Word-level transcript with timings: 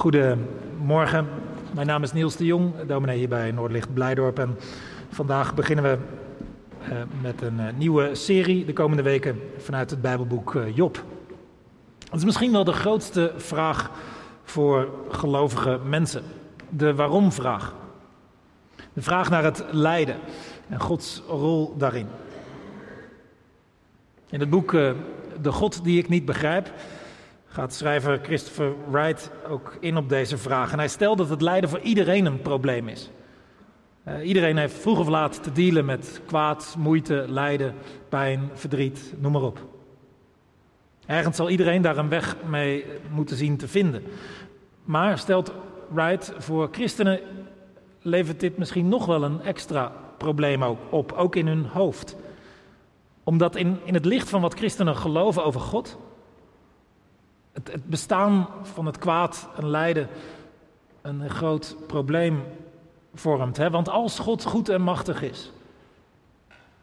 Goedemorgen, 0.00 1.28
mijn 1.74 1.86
naam 1.86 2.02
is 2.02 2.12
Niels 2.12 2.36
de 2.36 2.44
Jong, 2.44 2.72
dominee 2.86 3.18
hier 3.18 3.28
bij 3.28 3.50
Noordlicht 3.50 3.94
Blijdorp. 3.94 4.38
En 4.38 4.58
vandaag 5.10 5.54
beginnen 5.54 5.84
we 5.84 5.98
uh, 6.82 6.98
met 7.22 7.42
een 7.42 7.60
uh, 7.60 7.66
nieuwe 7.76 8.14
serie 8.14 8.64
de 8.64 8.72
komende 8.72 9.02
weken 9.02 9.40
vanuit 9.58 9.90
het 9.90 10.00
Bijbelboek 10.00 10.54
uh, 10.54 10.76
Job. 10.76 11.04
Het 12.04 12.18
is 12.18 12.24
misschien 12.24 12.52
wel 12.52 12.64
de 12.64 12.72
grootste 12.72 13.32
vraag 13.36 13.90
voor 14.42 14.88
gelovige 15.08 15.80
mensen. 15.84 16.22
De 16.68 16.94
waarom-vraag. 16.94 17.74
De 18.92 19.02
vraag 19.02 19.30
naar 19.30 19.44
het 19.44 19.64
lijden 19.70 20.16
en 20.68 20.80
Gods 20.80 21.22
rol 21.28 21.74
daarin. 21.78 22.06
In 24.30 24.40
het 24.40 24.50
boek 24.50 24.70
De 25.40 25.52
God 25.52 25.84
die 25.84 25.98
ik 25.98 26.08
niet 26.08 26.24
begrijp 26.24 26.72
gaat 27.52 27.74
schrijver 27.74 28.20
Christopher 28.22 28.74
Wright 28.90 29.30
ook 29.48 29.76
in 29.80 29.96
op 29.96 30.08
deze 30.08 30.38
vraag. 30.38 30.72
En 30.72 30.78
hij 30.78 30.88
stelt 30.88 31.18
dat 31.18 31.28
het 31.28 31.40
lijden 31.40 31.70
voor 31.70 31.80
iedereen 31.80 32.26
een 32.26 32.40
probleem 32.40 32.88
is. 32.88 33.10
Uh, 34.08 34.26
iedereen 34.26 34.56
heeft 34.56 34.78
vroeg 34.78 34.98
of 34.98 35.08
laat 35.08 35.42
te 35.42 35.52
dealen 35.52 35.84
met 35.84 36.20
kwaad, 36.26 36.74
moeite, 36.78 37.24
lijden, 37.28 37.74
pijn, 38.08 38.50
verdriet, 38.54 39.14
noem 39.18 39.32
maar 39.32 39.42
op. 39.42 39.58
Ergens 41.06 41.36
zal 41.36 41.50
iedereen 41.50 41.82
daar 41.82 41.96
een 41.96 42.08
weg 42.08 42.36
mee 42.46 42.84
moeten 43.10 43.36
zien 43.36 43.56
te 43.56 43.68
vinden. 43.68 44.02
Maar 44.84 45.18
stelt 45.18 45.52
Wright, 45.88 46.32
voor 46.38 46.68
christenen 46.70 47.20
levert 48.02 48.40
dit 48.40 48.58
misschien 48.58 48.88
nog 48.88 49.06
wel 49.06 49.22
een 49.22 49.42
extra 49.42 49.92
probleem 50.16 50.64
ook 50.64 50.78
op, 50.90 51.12
ook 51.12 51.36
in 51.36 51.46
hun 51.46 51.64
hoofd. 51.64 52.16
Omdat 53.24 53.56
in, 53.56 53.78
in 53.84 53.94
het 53.94 54.04
licht 54.04 54.28
van 54.28 54.40
wat 54.40 54.54
christenen 54.54 54.96
geloven 54.96 55.44
over 55.44 55.60
God, 55.60 55.98
het, 57.52 57.86
bestaan 57.86 58.48
van 58.62 58.86
het 58.86 58.98
kwaad 58.98 59.48
en 59.56 59.68
lijden 59.68 60.08
een 61.02 61.30
groot 61.30 61.76
probleem 61.86 62.42
vormt. 63.14 63.56
Hè? 63.56 63.70
Want 63.70 63.88
als 63.88 64.18
God 64.18 64.44
goed 64.44 64.68
en 64.68 64.82
machtig 64.82 65.22
is, 65.22 65.52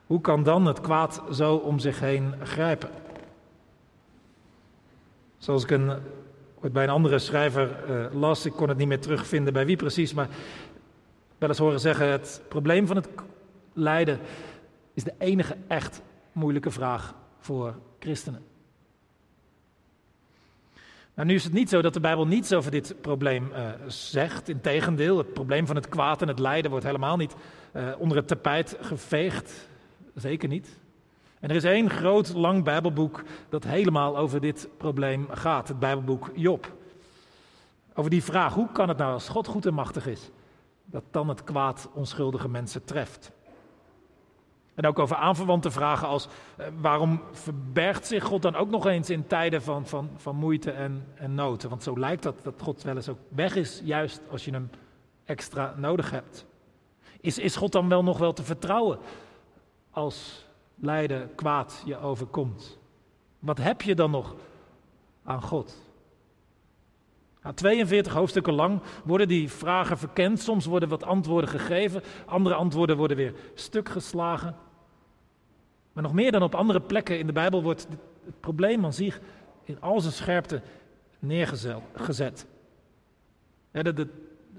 hoe 0.06 0.22
kan 0.22 0.44
dan 0.44 0.66
het 0.66 0.82
kwaad 0.82 1.22
zo 1.32 1.56
om 1.56 1.80
zich 1.80 2.00
heen 2.00 2.34
grijpen? 2.44 2.90
Zoals 5.38 5.64
ik 5.64 5.72
een, 5.72 5.92
bij 6.72 6.84
een 6.84 6.90
andere 6.90 7.20
schrijver 7.20 7.90
uh, 7.90 8.20
las, 8.20 8.46
ik 8.46 8.54
kon 8.54 8.70
het 8.70 8.78
niet 8.78 8.88
meer 8.88 9.00
terugvinden 9.00 9.54
bij 9.54 9.66
wie 9.66 9.76
precies, 9.76 10.14
maar 10.14 10.28
wel 11.38 11.50
eens 11.50 11.58
horen 11.58 11.80
zeggen: 11.80 12.08
het 12.08 12.42
probleem 12.48 12.88
van 12.88 12.96
het 12.96 13.10
lijden 13.74 14.20
is 14.94 15.04
de 15.04 15.14
enige 15.18 15.58
echt 15.68 16.02
moeilijke 16.32 16.72
vraag 16.72 17.14
voor 17.40 17.76
christenen. 18.00 18.57
Nou, 21.18 21.30
nu 21.30 21.36
is 21.36 21.44
het 21.44 21.54
niet 21.54 21.70
zo 21.70 21.82
dat 21.82 21.94
de 21.94 22.00
Bijbel 22.00 22.28
niets 22.28 22.54
over 22.54 22.72
dit 22.72 22.96
probleem 23.02 23.52
uh, 23.52 23.70
zegt. 23.88 24.50
Integendeel, 24.50 25.18
het 25.18 25.34
probleem 25.34 25.66
van 25.68 25.76
het 25.76 25.90
kwaad 25.90 26.22
en 26.22 26.28
het 26.28 26.40
lijden 26.40 26.72
wordt 26.72 26.86
helemaal 26.86 27.18
niet 27.18 27.36
uh, 27.74 27.88
onder 27.98 28.18
het 28.18 28.28
tapijt 28.28 28.78
geveegd. 28.82 29.68
Zeker 30.16 30.50
niet. 30.50 30.80
En 31.40 31.50
er 31.50 31.56
is 31.56 31.64
één 31.64 31.90
groot, 31.90 32.34
lang 32.34 32.64
Bijbelboek 32.64 33.24
dat 33.50 33.64
helemaal 33.64 34.18
over 34.18 34.42
dit 34.42 34.70
probleem 34.78 35.28
gaat. 35.32 35.68
Het 35.68 35.80
Bijbelboek 35.80 36.32
Job. 36.36 36.74
Over 37.94 38.12
die 38.12 38.24
vraag, 38.24 38.54
hoe 38.54 38.72
kan 38.72 38.90
het 38.90 38.98
nou 38.98 39.14
als 39.14 39.30
God 39.30 39.48
goed 39.48 39.66
en 39.66 39.74
machtig 39.74 40.08
is, 40.08 40.30
dat 40.86 41.04
dan 41.12 41.30
het 41.30 41.44
kwaad 41.44 41.90
onschuldige 41.94 42.50
mensen 42.50 42.84
treft? 42.84 43.32
En 44.78 44.88
ook 44.88 45.00
over 45.00 45.16
aanverwante 45.16 45.72
vragen 45.72 46.08
als 46.08 46.28
eh, 46.56 46.68
waarom 46.80 47.22
verbergt 47.32 48.08
zich 48.08 48.24
God 48.24 48.42
dan 48.42 48.56
ook 48.56 48.70
nog 48.70 48.86
eens 48.86 49.10
in 49.10 49.28
tijden 49.28 49.62
van, 49.62 49.88
van, 49.88 50.10
van 50.16 50.36
moeite 50.36 50.72
en, 50.72 51.08
en 51.16 51.36
nood? 51.36 51.64
Want 51.64 51.84
zo 51.84 52.00
lijkt 52.00 52.24
dat 52.24 52.44
dat 52.44 52.62
God 52.62 52.84
wel 52.84 52.96
eens 52.96 53.10
ook 53.10 53.20
weg 53.30 53.56
is, 53.56 53.82
juist 53.84 54.22
als 54.32 54.46
je 54.46 54.52
hem 54.52 54.70
extra 55.26 55.74
nodig 55.78 56.12
hebt. 56.12 56.46
Is, 57.22 57.38
is 57.38 57.56
God 57.56 57.72
dan 57.72 57.90
wel 57.90 58.04
nog 58.04 58.18
wel 58.18 58.34
te 58.34 58.44
vertrouwen 58.44 59.00
als 59.92 60.46
lijden 60.76 61.36
kwaad 61.36 61.82
je 61.86 62.00
overkomt? 62.00 62.78
Wat 63.40 63.58
heb 63.58 63.82
je 63.82 63.96
dan 63.96 64.12
nog 64.12 64.36
aan 65.24 65.42
God? 65.42 65.86
42 67.54 68.14
hoofdstukken 68.14 68.54
lang 68.54 68.82
worden 69.04 69.28
die 69.28 69.52
vragen 69.52 69.98
verkend. 69.98 70.40
Soms 70.40 70.66
worden 70.66 70.90
wat 70.90 71.04
antwoorden 71.04 71.50
gegeven, 71.50 72.04
andere 72.26 72.56
antwoorden 72.56 72.98
worden 72.98 73.18
weer 73.18 73.34
stuk 73.54 73.90
geslagen. 73.90 74.56
Maar 75.98 76.06
nog 76.06 76.16
meer 76.16 76.32
dan 76.32 76.44
op 76.44 76.56
andere 76.56 76.82
plekken 76.82 77.20
in 77.20 77.28
de 77.28 77.34
Bijbel 77.34 77.64
wordt 77.64 77.88
het 78.26 78.40
probleem 78.40 78.86
aan 78.86 78.94
zich 78.94 79.20
in 79.64 79.82
al 79.82 80.02
zijn 80.02 80.14
scherpte 80.14 80.62
neergezet. 81.20 82.46
Dat, 83.72 83.96
dat, 83.96 84.08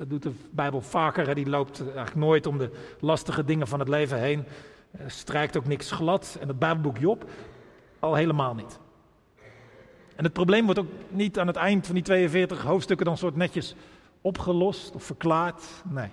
doet 0.06 0.22
de 0.22 0.32
Bijbel 0.50 0.80
vaker. 0.80 1.34
Die 1.34 1.48
loopt 1.48 1.80
eigenlijk 1.80 2.14
nooit 2.14 2.46
om 2.46 2.58
de 2.58 2.70
lastige 3.00 3.44
dingen 3.44 3.66
van 3.66 3.78
het 3.78 3.88
leven 3.88 4.18
heen. 4.18 4.44
Strijkt 5.06 5.56
ook 5.56 5.66
niks 5.66 5.90
glad. 5.90 6.36
En 6.40 6.48
het 6.48 6.58
Bijbelboek 6.58 6.98
Job 6.98 7.30
al 7.98 8.14
helemaal 8.14 8.54
niet. 8.54 8.78
En 10.16 10.24
het 10.24 10.32
probleem 10.32 10.64
wordt 10.64 10.80
ook 10.80 10.90
niet 11.08 11.38
aan 11.38 11.46
het 11.46 11.56
eind 11.56 11.86
van 11.86 11.94
die 11.94 12.04
42 12.04 12.62
hoofdstukken 12.62 13.06
dan 13.06 13.16
soort 13.16 13.36
netjes 13.36 13.74
opgelost 14.20 14.94
of 14.94 15.02
verklaard. 15.02 15.64
Nee. 15.88 16.10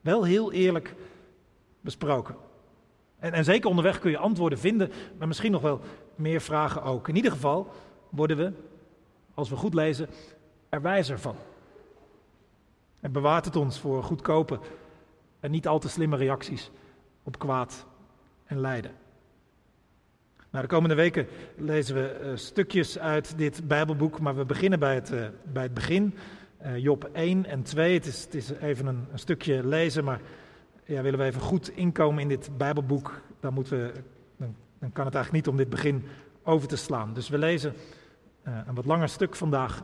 Wel 0.00 0.24
heel 0.24 0.52
eerlijk 0.52 0.94
besproken. 1.80 2.52
En, 3.24 3.32
en 3.32 3.44
zeker 3.44 3.68
onderweg 3.68 3.98
kun 3.98 4.10
je 4.10 4.18
antwoorden 4.18 4.58
vinden, 4.58 4.92
maar 5.18 5.28
misschien 5.28 5.52
nog 5.52 5.62
wel 5.62 5.80
meer 6.14 6.40
vragen 6.40 6.82
ook. 6.82 7.08
In 7.08 7.16
ieder 7.16 7.30
geval 7.30 7.72
worden 8.08 8.36
we, 8.36 8.52
als 9.34 9.48
we 9.48 9.56
goed 9.56 9.74
lezen, 9.74 10.08
er 10.68 10.82
wijzer 10.82 11.18
van. 11.18 11.36
En 13.00 13.12
bewaart 13.12 13.44
het 13.44 13.56
ons 13.56 13.80
voor 13.80 14.02
goedkope 14.02 14.58
en 15.40 15.50
niet 15.50 15.68
al 15.68 15.78
te 15.78 15.88
slimme 15.88 16.16
reacties 16.16 16.70
op 17.22 17.38
kwaad 17.38 17.86
en 18.44 18.60
lijden. 18.60 18.92
Nou, 20.50 20.64
de 20.64 20.72
komende 20.72 20.94
weken 20.94 21.26
lezen 21.56 21.94
we 21.94 22.20
uh, 22.22 22.36
stukjes 22.36 22.98
uit 22.98 23.38
dit 23.38 23.68
Bijbelboek, 23.68 24.20
maar 24.20 24.36
we 24.36 24.44
beginnen 24.44 24.78
bij 24.78 24.94
het, 24.94 25.12
uh, 25.12 25.26
bij 25.42 25.62
het 25.62 25.74
begin. 25.74 26.14
Uh, 26.66 26.78
Job 26.78 27.08
1 27.12 27.46
en 27.46 27.62
2. 27.62 27.94
Het 27.94 28.06
is, 28.06 28.24
het 28.24 28.34
is 28.34 28.50
even 28.50 28.86
een, 28.86 29.06
een, 29.12 29.18
stukje 29.18 29.66
lezen, 29.66 30.04
maar 30.04 30.20
ja, 30.84 31.02
willen 31.02 31.18
we 31.18 31.24
even 31.24 31.40
goed 31.40 31.68
inkomen 31.68 32.22
in 32.22 32.28
dit 32.28 32.50
Bijbelboek, 32.58 33.20
dan, 33.40 33.54
moeten 33.54 33.92
dan, 34.36 34.92
kan 34.92 35.04
het 35.04 35.14
eigenlijk 35.14 35.32
niet 35.32 35.48
om 35.48 35.56
dit 35.56 35.70
begin 35.70 36.04
over 36.42 36.68
te 36.68 36.76
slaan. 36.76 37.14
Dus 37.14 37.28
we 37.28 37.38
lezen 37.38 37.74
uh, 38.48 38.58
een 38.66 38.74
wat 38.74 38.84
langer 38.84 39.08
stuk 39.08 39.36
vandaag, 39.36 39.82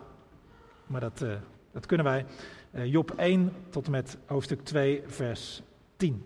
maar 0.86 1.00
dat, 1.00 1.20
uh, 1.20 1.32
dat 1.72 1.86
kunnen 1.86 2.06
wij. 2.06 2.26
Uh, 2.70 2.86
Job 2.86 3.10
1 3.10 3.52
tot 3.70 3.84
en 3.84 3.90
met 3.90 4.18
hoofdstuk 4.26 4.64
2, 4.64 5.02
vers 5.06 5.62
10. 5.96 6.24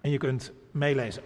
En 0.00 0.10
je 0.10 0.18
kunt 0.18 0.52
meelezen. 0.70 1.22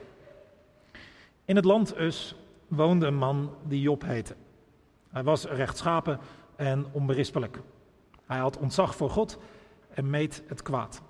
In 1.44 1.56
het 1.56 1.64
land 1.64 1.98
Us 1.98 2.36
woonde 2.68 3.06
een 3.06 3.16
man 3.16 3.54
die 3.66 3.80
Job 3.80 4.02
heette. 4.02 4.34
Hij 5.10 5.22
was 5.22 5.44
rechtschapen 5.44 6.18
en 6.56 6.86
onberispelijk. 6.92 7.60
Hij 8.26 8.38
had 8.38 8.58
ontzag 8.58 8.96
voor 8.96 9.10
God 9.10 9.38
en 9.94 10.10
meet 10.10 10.42
het 10.46 10.62
kwaad. 10.62 11.02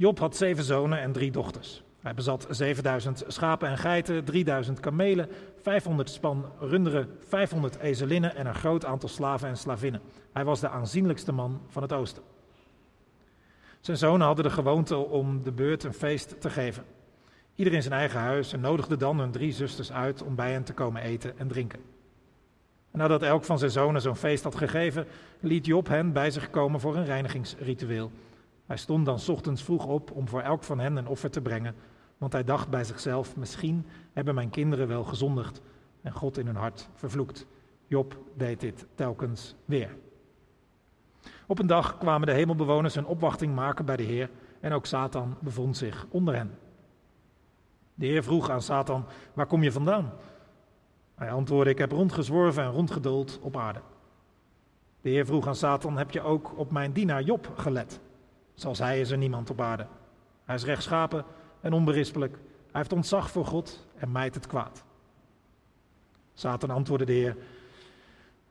Job 0.00 0.18
had 0.18 0.36
zeven 0.36 0.64
zonen 0.64 1.00
en 1.00 1.12
drie 1.12 1.30
dochters. 1.30 1.82
Hij 2.00 2.14
bezat 2.14 2.46
7000 2.50 3.24
schapen 3.26 3.68
en 3.68 3.78
geiten, 3.78 4.24
3000 4.24 4.80
kamelen, 4.80 5.28
500 5.62 6.10
span 6.10 6.44
runderen, 6.60 7.08
500 7.28 7.78
ezelinnen 7.78 8.34
en 8.34 8.46
een 8.46 8.54
groot 8.54 8.84
aantal 8.84 9.08
slaven 9.08 9.48
en 9.48 9.56
slavinnen. 9.56 10.00
Hij 10.32 10.44
was 10.44 10.60
de 10.60 10.68
aanzienlijkste 10.68 11.32
man 11.32 11.60
van 11.68 11.82
het 11.82 11.92
oosten. 11.92 12.22
Zijn 13.80 13.96
zonen 13.96 14.26
hadden 14.26 14.44
de 14.44 14.50
gewoonte 14.50 14.96
om 14.96 15.42
de 15.42 15.52
beurt 15.52 15.84
een 15.84 15.94
feest 15.94 16.40
te 16.40 16.50
geven. 16.50 16.84
Ieder 17.54 17.72
in 17.72 17.82
zijn 17.82 17.94
eigen 17.94 18.20
huis 18.20 18.52
en 18.52 18.60
nodigde 18.60 18.96
dan 18.96 19.18
hun 19.18 19.30
drie 19.30 19.52
zusters 19.52 19.92
uit 19.92 20.22
om 20.22 20.34
bij 20.34 20.52
hen 20.52 20.64
te 20.64 20.74
komen 20.74 21.02
eten 21.02 21.38
en 21.38 21.48
drinken. 21.48 21.80
En 22.90 22.98
nadat 22.98 23.22
elk 23.22 23.44
van 23.44 23.58
zijn 23.58 23.70
zonen 23.70 24.00
zo'n 24.00 24.16
feest 24.16 24.44
had 24.44 24.54
gegeven, 24.54 25.06
liet 25.40 25.66
Job 25.66 25.88
hen 25.88 26.12
bij 26.12 26.30
zich 26.30 26.50
komen 26.50 26.80
voor 26.80 26.96
een 26.96 27.04
reinigingsritueel. 27.04 28.10
Hij 28.70 28.78
stond 28.78 29.06
dan 29.06 29.18
ochtends 29.28 29.62
vroeg 29.62 29.86
op 29.86 30.10
om 30.10 30.28
voor 30.28 30.40
elk 30.40 30.62
van 30.62 30.78
hen 30.78 30.96
een 30.96 31.06
offer 31.06 31.30
te 31.30 31.40
brengen, 31.40 31.74
want 32.18 32.32
hij 32.32 32.44
dacht 32.44 32.68
bij 32.68 32.84
zichzelf: 32.84 33.36
misschien 33.36 33.86
hebben 34.12 34.34
mijn 34.34 34.50
kinderen 34.50 34.88
wel 34.88 35.04
gezondigd 35.04 35.62
en 36.02 36.12
God 36.12 36.38
in 36.38 36.46
hun 36.46 36.56
hart 36.56 36.88
vervloekt. 36.94 37.46
Job 37.86 38.18
deed 38.36 38.60
dit 38.60 38.86
telkens 38.94 39.54
weer. 39.64 39.96
Op 41.46 41.58
een 41.58 41.66
dag 41.66 41.98
kwamen 41.98 42.26
de 42.26 42.32
hemelbewoners 42.32 42.94
een 42.94 43.06
opwachting 43.06 43.54
maken 43.54 43.84
bij 43.84 43.96
de 43.96 44.02
Heer 44.02 44.30
en 44.60 44.72
ook 44.72 44.86
Satan 44.86 45.36
bevond 45.40 45.76
zich 45.76 46.06
onder 46.10 46.34
hen. 46.34 46.58
De 47.94 48.06
Heer 48.06 48.22
vroeg 48.22 48.50
aan 48.50 48.62
Satan: 48.62 49.04
Waar 49.32 49.46
kom 49.46 49.62
je 49.62 49.72
vandaan? 49.72 50.12
Hij 51.14 51.32
antwoordde: 51.32 51.70
Ik 51.70 51.78
heb 51.78 51.92
rondgezworven 51.92 52.62
en 52.62 52.70
rondgeduld 52.70 53.38
op 53.42 53.56
aarde. 53.56 53.80
De 55.00 55.08
Heer 55.08 55.26
vroeg 55.26 55.46
aan 55.46 55.56
Satan: 55.56 55.96
Heb 55.96 56.10
je 56.10 56.22
ook 56.22 56.58
op 56.58 56.70
mijn 56.70 56.92
dienaar 56.92 57.22
Job 57.22 57.52
gelet? 57.56 58.00
Zoals 58.60 58.78
hij 58.78 59.00
is 59.00 59.10
er 59.10 59.18
niemand 59.18 59.50
op 59.50 59.60
aarde. 59.60 59.86
Hij 60.44 60.54
is 60.54 60.64
rechtschapen 60.64 61.24
en 61.60 61.72
onberispelijk. 61.72 62.32
Hij 62.32 62.80
heeft 62.80 62.92
ontzag 62.92 63.30
voor 63.30 63.46
God 63.46 63.86
en 63.96 64.12
mijt 64.12 64.34
het 64.34 64.46
kwaad. 64.46 64.84
Satan 66.34 66.70
antwoordde 66.70 67.06
de 67.06 67.12
Heer: 67.12 67.36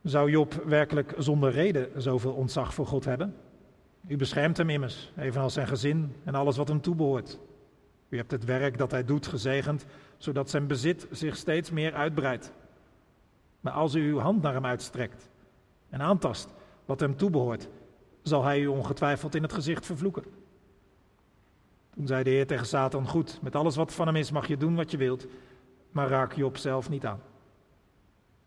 Zou 0.04 0.30
Job 0.30 0.54
werkelijk 0.66 1.14
zonder 1.18 1.52
reden 1.52 2.02
zoveel 2.02 2.34
ontzag 2.34 2.74
voor 2.74 2.88
God 2.88 3.06
hebben? 3.06 3.36
U 4.08 4.18
beschermt 4.18 4.58
hem 4.58 4.70
immers, 4.70 5.12
evenals 5.18 5.54
zijn 5.54 5.68
gezin 5.68 6.16
en 6.24 6.36
alles 6.36 6.58
wat 6.58 6.68
hem 6.68 6.82
toebehoort. 6.82 7.40
U 8.10 8.18
hebt 8.18 8.32
het 8.32 8.46
werk 8.46 8.78
dat 8.78 8.92
hij 8.92 9.06
doet 9.06 9.28
gezegend, 9.28 9.86
zodat 10.18 10.50
zijn 10.50 10.68
bezit 10.68 11.08
zich 11.12 11.36
steeds 11.36 11.72
meer 11.72 11.94
uitbreidt. 11.94 12.52
Maar 13.60 13.74
als 13.74 13.96
u 13.96 14.10
uw 14.10 14.20
hand 14.20 14.42
naar 14.42 14.54
hem 14.54 14.66
uitstrekt 14.66 15.30
en 15.90 16.02
aantast 16.02 16.50
wat 16.86 17.00
hem 17.00 17.18
toebehoort, 17.18 17.70
zal 18.22 18.44
hij 18.44 18.60
u 18.60 18.68
ongetwijfeld 18.68 19.36
in 19.36 19.44
het 19.44 19.54
gezicht 19.54 19.86
vervloeken. 19.86 20.24
Toen 21.96 22.08
zei 22.08 22.24
de 22.24 22.30
Heer 22.30 22.48
tegen 22.48 22.66
Satan: 22.66 23.08
Goed, 23.08 23.40
met 23.42 23.56
alles 23.56 23.76
wat 23.76 23.94
van 23.94 24.08
hem 24.08 24.16
is 24.16 24.32
mag 24.32 24.48
je 24.48 24.58
doen 24.58 24.76
wat 24.76 24.92
je 24.92 24.98
wilt, 24.98 25.28
maar 25.92 26.10
raak 26.10 26.34
Job 26.34 26.58
zelf 26.58 26.90
niet 26.90 27.06
aan. 27.06 27.22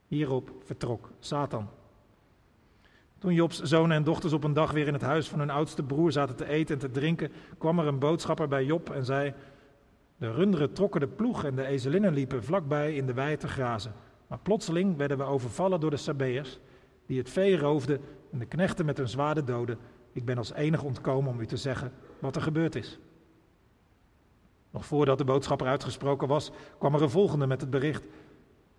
Hierop 0.06 0.52
vertrok 0.64 1.10
Satan. 1.18 1.68
Toen 3.18 3.34
Jobs 3.34 3.60
zonen 3.62 3.96
en 3.96 4.04
dochters 4.04 4.32
op 4.32 4.44
een 4.44 4.52
dag 4.52 4.70
weer 4.70 4.86
in 4.86 4.92
het 4.92 5.02
huis 5.02 5.28
van 5.28 5.38
hun 5.38 5.50
oudste 5.50 5.82
broer 5.82 6.12
zaten 6.12 6.36
te 6.36 6.46
eten 6.46 6.74
en 6.74 6.80
te 6.80 6.90
drinken, 6.90 7.32
kwam 7.58 7.78
er 7.78 7.86
een 7.86 7.98
boodschapper 7.98 8.48
bij 8.48 8.64
Job 8.64 8.90
en 8.90 9.04
zei: 9.04 9.34
De 10.16 10.32
runderen 10.32 10.72
trokken 10.72 11.00
de 11.00 11.08
ploeg 11.08 11.44
en 11.44 11.54
de 11.54 11.66
ezelinnen 11.66 12.14
liepen 12.14 12.44
vlakbij 12.44 12.94
in 12.94 13.06
de 13.06 13.12
wei 13.12 13.36
te 13.36 13.48
grazen. 13.48 13.92
Maar 14.26 14.38
plotseling 14.38 14.96
werden 14.96 15.18
we 15.18 15.24
overvallen 15.24 15.80
door 15.80 15.90
de 15.90 15.96
Sabeërs, 15.96 16.58
die 17.06 17.18
het 17.18 17.30
vee 17.30 17.58
roofden 17.58 18.00
en 18.32 18.38
de 18.38 18.46
knechten 18.46 18.86
met 18.86 18.96
hun 18.96 19.08
zwaarden 19.08 19.44
doden. 19.44 19.78
Ik 20.12 20.24
ben 20.24 20.38
als 20.38 20.52
enige 20.52 20.84
ontkomen 20.84 21.32
om 21.32 21.40
u 21.40 21.46
te 21.46 21.56
zeggen 21.56 21.92
wat 22.18 22.36
er 22.36 22.42
gebeurd 22.42 22.74
is. 22.74 22.98
Nog 24.70 24.86
voordat 24.86 25.18
de 25.18 25.24
boodschapper 25.24 25.66
uitgesproken 25.66 26.28
was, 26.28 26.50
kwam 26.78 26.94
er 26.94 27.02
een 27.02 27.10
volgende 27.10 27.46
met 27.46 27.60
het 27.60 27.70
bericht. 27.70 28.06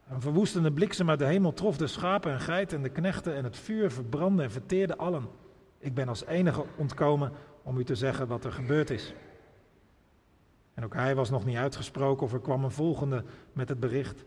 Een 0.10 0.22
verwoestende 0.22 0.72
bliksem 0.72 1.10
uit 1.10 1.20
de 1.20 1.26
hemel 1.26 1.54
trof 1.54 1.78
de 1.78 1.88
schapen 1.88 2.32
en 2.32 2.40
geiten 2.40 2.78
en 2.78 2.84
de 2.84 2.90
knechten 2.90 3.36
en 3.36 3.44
het 3.44 3.58
vuur 3.58 3.92
verbrandde 3.92 4.44
en 4.44 4.52
verteerde 4.52 4.98
allen. 4.98 5.28
Ik 5.78 5.94
ben 5.94 6.08
als 6.08 6.26
enige 6.26 6.66
ontkomen 6.78 7.32
om 7.64 7.78
u 7.78 7.84
te 7.84 7.96
zeggen 7.96 8.28
wat 8.28 8.46
er 8.46 8.52
gebeurd 8.52 8.90
is. 8.90 9.14
En 10.74 10.84
ook 10.84 10.94
hij 10.94 11.16
was 11.16 11.30
nog 11.30 11.46
niet 11.46 11.58
uitgesproken 11.58 12.26
of 12.26 12.34
er 12.34 12.42
kwam 12.42 12.64
een 12.64 12.72
volgende 12.72 13.24
met 13.54 13.70
het 13.70 13.80
bericht. 13.80 14.26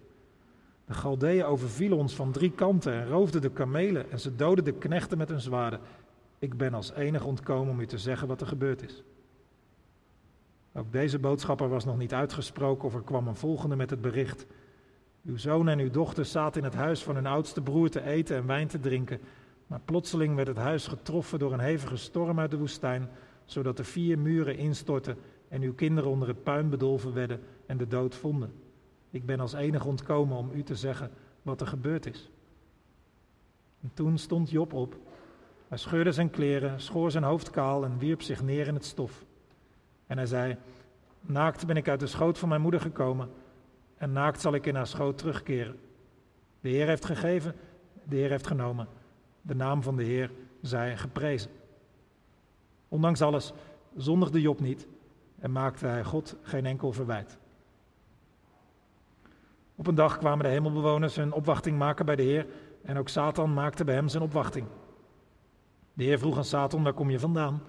De 0.86 0.94
Galdeeën 0.94 1.44
overvielen 1.44 1.98
ons 1.98 2.14
van 2.14 2.32
drie 2.32 2.50
kanten 2.50 2.92
en 2.92 3.08
roofden 3.08 3.40
de 3.40 3.50
kamelen 3.50 4.10
en 4.10 4.20
ze 4.20 4.36
doden 4.36 4.64
de 4.64 4.72
knechten 4.72 5.18
met 5.18 5.28
hun 5.28 5.40
zwaarden. 5.40 5.80
Ik 6.38 6.56
ben 6.56 6.74
als 6.74 6.92
enige 6.92 7.26
ontkomen 7.26 7.72
om 7.72 7.80
u 7.80 7.86
te 7.86 7.98
zeggen 7.98 8.28
wat 8.28 8.40
er 8.40 8.46
gebeurd 8.46 8.82
is. 8.82 9.02
Ook 10.74 10.92
deze 10.92 11.18
boodschapper 11.18 11.68
was 11.68 11.84
nog 11.84 11.98
niet 11.98 12.14
uitgesproken 12.14 12.84
of 12.88 12.94
er 12.94 13.02
kwam 13.02 13.28
een 13.28 13.36
volgende 13.36 13.76
met 13.76 13.90
het 13.90 14.00
bericht. 14.00 14.46
Uw 15.24 15.36
zoon 15.36 15.68
en 15.68 15.78
uw 15.78 15.90
dochter 15.90 16.24
zaten 16.24 16.60
in 16.60 16.66
het 16.66 16.76
huis 16.76 17.02
van 17.02 17.14
hun 17.14 17.26
oudste 17.26 17.62
broer 17.62 17.88
te 17.88 18.02
eten 18.02 18.36
en 18.36 18.46
wijn 18.46 18.68
te 18.68 18.80
drinken. 18.80 19.20
Maar 19.66 19.80
plotseling 19.84 20.34
werd 20.34 20.48
het 20.48 20.56
huis 20.56 20.86
getroffen 20.86 21.38
door 21.38 21.52
een 21.52 21.60
hevige 21.60 21.96
storm 21.96 22.40
uit 22.40 22.50
de 22.50 22.58
woestijn, 22.58 23.08
zodat 23.44 23.76
de 23.76 23.84
vier 23.84 24.18
muren 24.18 24.56
instortten 24.56 25.16
en 25.48 25.62
uw 25.62 25.74
kinderen 25.74 26.10
onder 26.10 26.28
het 26.28 26.42
puin 26.42 26.68
bedolven 26.68 27.12
werden 27.12 27.40
en 27.66 27.76
de 27.76 27.86
dood 27.86 28.14
vonden. 28.14 28.52
Ik 29.10 29.26
ben 29.26 29.40
als 29.40 29.52
enige 29.52 29.88
ontkomen 29.88 30.36
om 30.36 30.50
u 30.54 30.62
te 30.62 30.74
zeggen 30.74 31.10
wat 31.42 31.60
er 31.60 31.66
gebeurd 31.66 32.06
is. 32.06 32.30
En 33.82 33.90
toen 33.94 34.18
stond 34.18 34.50
Job 34.50 34.72
op. 34.72 34.96
Hij 35.68 35.78
scheurde 35.78 36.12
zijn 36.12 36.30
kleren, 36.30 36.80
schoor 36.80 37.10
zijn 37.10 37.24
hoofd 37.24 37.50
kaal 37.50 37.84
en 37.84 37.98
wierp 37.98 38.22
zich 38.22 38.42
neer 38.42 38.66
in 38.66 38.74
het 38.74 38.84
stof. 38.84 39.24
En 40.06 40.16
hij 40.16 40.26
zei: 40.26 40.56
Naakt 41.20 41.66
ben 41.66 41.76
ik 41.76 41.88
uit 41.88 42.00
de 42.00 42.06
schoot 42.06 42.38
van 42.38 42.48
mijn 42.48 42.60
moeder 42.60 42.80
gekomen 42.80 43.30
en 43.96 44.12
naakt 44.12 44.40
zal 44.40 44.54
ik 44.54 44.66
in 44.66 44.74
haar 44.74 44.86
schoot 44.86 45.18
terugkeren. 45.18 45.78
De 46.60 46.68
Heer 46.68 46.86
heeft 46.86 47.04
gegeven, 47.04 47.54
de 48.04 48.16
Heer 48.16 48.30
heeft 48.30 48.46
genomen. 48.46 48.88
De 49.42 49.54
naam 49.54 49.82
van 49.82 49.96
de 49.96 50.04
Heer 50.04 50.30
zij 50.62 50.96
geprezen. 50.96 51.50
Ondanks 52.88 53.22
alles 53.22 53.52
zondigde 53.96 54.40
Job 54.40 54.60
niet 54.60 54.86
en 55.38 55.52
maakte 55.52 55.86
hij 55.86 56.04
God 56.04 56.36
geen 56.42 56.66
enkel 56.66 56.92
verwijt. 56.92 57.38
Op 59.76 59.86
een 59.86 59.94
dag 59.94 60.18
kwamen 60.18 60.44
de 60.44 60.50
hemelbewoners 60.50 61.16
hun 61.16 61.32
opwachting 61.32 61.78
maken 61.78 62.06
bij 62.06 62.16
de 62.16 62.22
Heer 62.22 62.46
en 62.82 62.96
ook 62.96 63.08
Satan 63.08 63.54
maakte 63.54 63.84
bij 63.84 63.94
hem 63.94 64.08
zijn 64.08 64.22
opwachting. 64.22 64.66
De 65.92 66.04
Heer 66.04 66.18
vroeg 66.18 66.36
aan 66.36 66.44
Satan, 66.44 66.82
waar 66.82 66.92
kom 66.92 67.10
je 67.10 67.18
vandaan? 67.18 67.62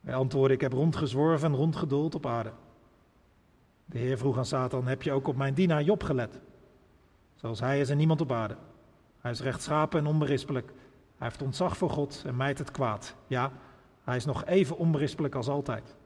Hij 0.00 0.14
antwoordde, 0.14 0.54
ik 0.54 0.60
heb 0.60 0.72
rondgezworven 0.72 1.48
en 1.48 1.56
rondgeduld 1.56 2.14
op 2.14 2.26
aarde. 2.26 2.52
De 3.84 3.98
Heer 3.98 4.18
vroeg 4.18 4.38
aan 4.38 4.44
Satan, 4.44 4.86
heb 4.86 5.02
je 5.02 5.12
ook 5.12 5.26
op 5.26 5.36
mijn 5.36 5.54
dienaar 5.54 5.82
Job 5.82 6.02
gelet? 6.02 6.40
Zoals 7.34 7.60
hij 7.60 7.80
is 7.80 7.90
er 7.90 7.96
niemand 7.96 8.20
op 8.20 8.32
aarde. 8.32 8.56
Hij 9.18 9.30
is 9.30 9.40
rechtschapen 9.40 9.98
en 9.98 10.06
onberispelijk. 10.06 10.72
Hij 11.16 11.26
heeft 11.28 11.42
ontzag 11.42 11.76
voor 11.76 11.90
God 11.90 12.22
en 12.26 12.36
mijt 12.36 12.58
het 12.58 12.70
kwaad. 12.70 13.14
Ja, 13.26 13.52
hij 14.04 14.16
is 14.16 14.24
nog 14.24 14.44
even 14.44 14.78
onberispelijk 14.78 15.34
als 15.34 15.48
altijd. 15.48 15.96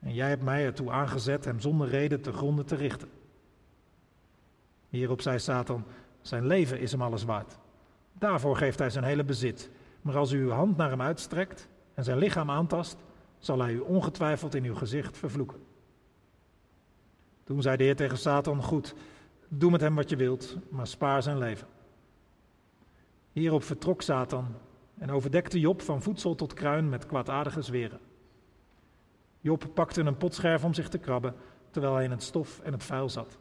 En 0.00 0.14
jij 0.14 0.28
hebt 0.28 0.42
mij 0.42 0.64
ertoe 0.64 0.90
aangezet 0.90 1.44
hem 1.44 1.60
zonder 1.60 1.88
reden 1.88 2.20
te 2.20 2.32
gronden 2.32 2.66
te 2.66 2.76
richten. 2.76 3.08
Hierop 4.94 5.20
zei 5.20 5.38
Satan, 5.38 5.84
zijn 6.20 6.46
leven 6.46 6.80
is 6.80 6.90
hem 6.90 7.02
alles 7.02 7.24
waard. 7.24 7.58
Daarvoor 8.12 8.56
geeft 8.56 8.78
hij 8.78 8.90
zijn 8.90 9.04
hele 9.04 9.24
bezit. 9.24 9.70
Maar 10.02 10.16
als 10.16 10.32
u 10.32 10.40
uw 10.40 10.50
hand 10.50 10.76
naar 10.76 10.90
hem 10.90 11.02
uitstrekt 11.02 11.68
en 11.94 12.04
zijn 12.04 12.18
lichaam 12.18 12.50
aantast, 12.50 12.96
zal 13.38 13.60
hij 13.60 13.72
u 13.72 13.78
ongetwijfeld 13.78 14.54
in 14.54 14.64
uw 14.64 14.74
gezicht 14.74 15.18
vervloeken. 15.18 15.58
Toen 17.44 17.62
zei 17.62 17.76
de 17.76 17.84
Heer 17.84 17.96
tegen 17.96 18.18
Satan: 18.18 18.62
Goed, 18.62 18.94
doe 19.48 19.70
met 19.70 19.80
hem 19.80 19.94
wat 19.94 20.10
je 20.10 20.16
wilt, 20.16 20.56
maar 20.68 20.86
spaar 20.86 21.22
zijn 21.22 21.38
leven. 21.38 21.66
Hierop 23.32 23.62
vertrok 23.62 24.02
Satan 24.02 24.46
en 24.98 25.10
overdekte 25.10 25.60
Job 25.60 25.82
van 25.82 26.02
voedsel 26.02 26.34
tot 26.34 26.54
kruin 26.54 26.88
met 26.88 27.06
kwaadaardige 27.06 27.62
zweren. 27.62 28.00
Job 29.40 29.66
pakte 29.74 30.00
een 30.00 30.16
potscherf 30.16 30.64
om 30.64 30.74
zich 30.74 30.88
te 30.88 30.98
krabben, 30.98 31.34
terwijl 31.70 31.94
hij 31.94 32.04
in 32.04 32.10
het 32.10 32.22
stof 32.22 32.60
en 32.60 32.72
het 32.72 32.84
vuil 32.84 33.08
zat. 33.08 33.38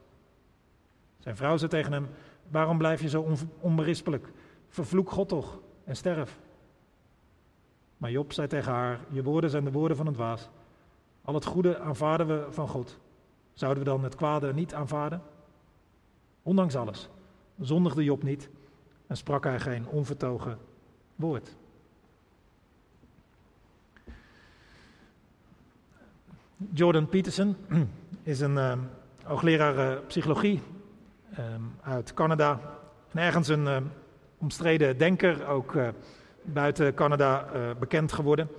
Zijn 1.23 1.35
vrouw 1.35 1.57
zei 1.57 1.69
tegen 1.69 1.91
hem: 1.91 2.07
Waarom 2.49 2.77
blijf 2.77 3.01
je 3.01 3.09
zo 3.09 3.35
onberispelijk? 3.59 4.31
Vervloek 4.67 5.11
God 5.11 5.29
toch 5.29 5.59
en 5.83 5.95
sterf. 5.95 6.39
Maar 7.97 8.11
Job 8.11 8.33
zei 8.33 8.47
tegen 8.47 8.71
haar: 8.71 8.99
Je 9.09 9.23
woorden 9.23 9.49
zijn 9.49 9.63
de 9.63 9.71
woorden 9.71 9.97
van 9.97 10.07
een 10.07 10.13
dwaas. 10.13 10.49
Al 11.21 11.33
het 11.33 11.45
goede 11.45 11.79
aanvaarden 11.79 12.27
we 12.27 12.51
van 12.51 12.67
God. 12.67 12.99
Zouden 13.53 13.83
we 13.83 13.89
dan 13.89 14.03
het 14.03 14.15
kwade 14.15 14.53
niet 14.53 14.73
aanvaarden? 14.73 15.21
Ondanks 16.41 16.75
alles 16.75 17.09
zondigde 17.59 18.03
Job 18.03 18.23
niet 18.23 18.49
en 19.07 19.17
sprak 19.17 19.43
hij 19.43 19.59
geen 19.59 19.87
onvertogen 19.87 20.57
woord. 21.15 21.55
Jordan 26.73 27.07
Peterson 27.07 27.55
is 28.23 28.39
een 28.39 28.55
uh, 28.55 28.77
hoogleraar 29.23 29.91
uh, 29.91 30.05
psychologie 30.07 30.61
um, 31.39 31.75
uit 31.81 32.13
Canada. 32.13 32.59
En 33.11 33.19
ergens 33.19 33.47
een 33.47 33.65
uh, 33.65 33.77
omstreden 34.37 34.97
denker, 34.97 35.47
ook 35.47 35.75
buiten 36.41 36.93
Canada 36.93 37.47
bekend 37.79 38.11
geworden. 38.11 38.49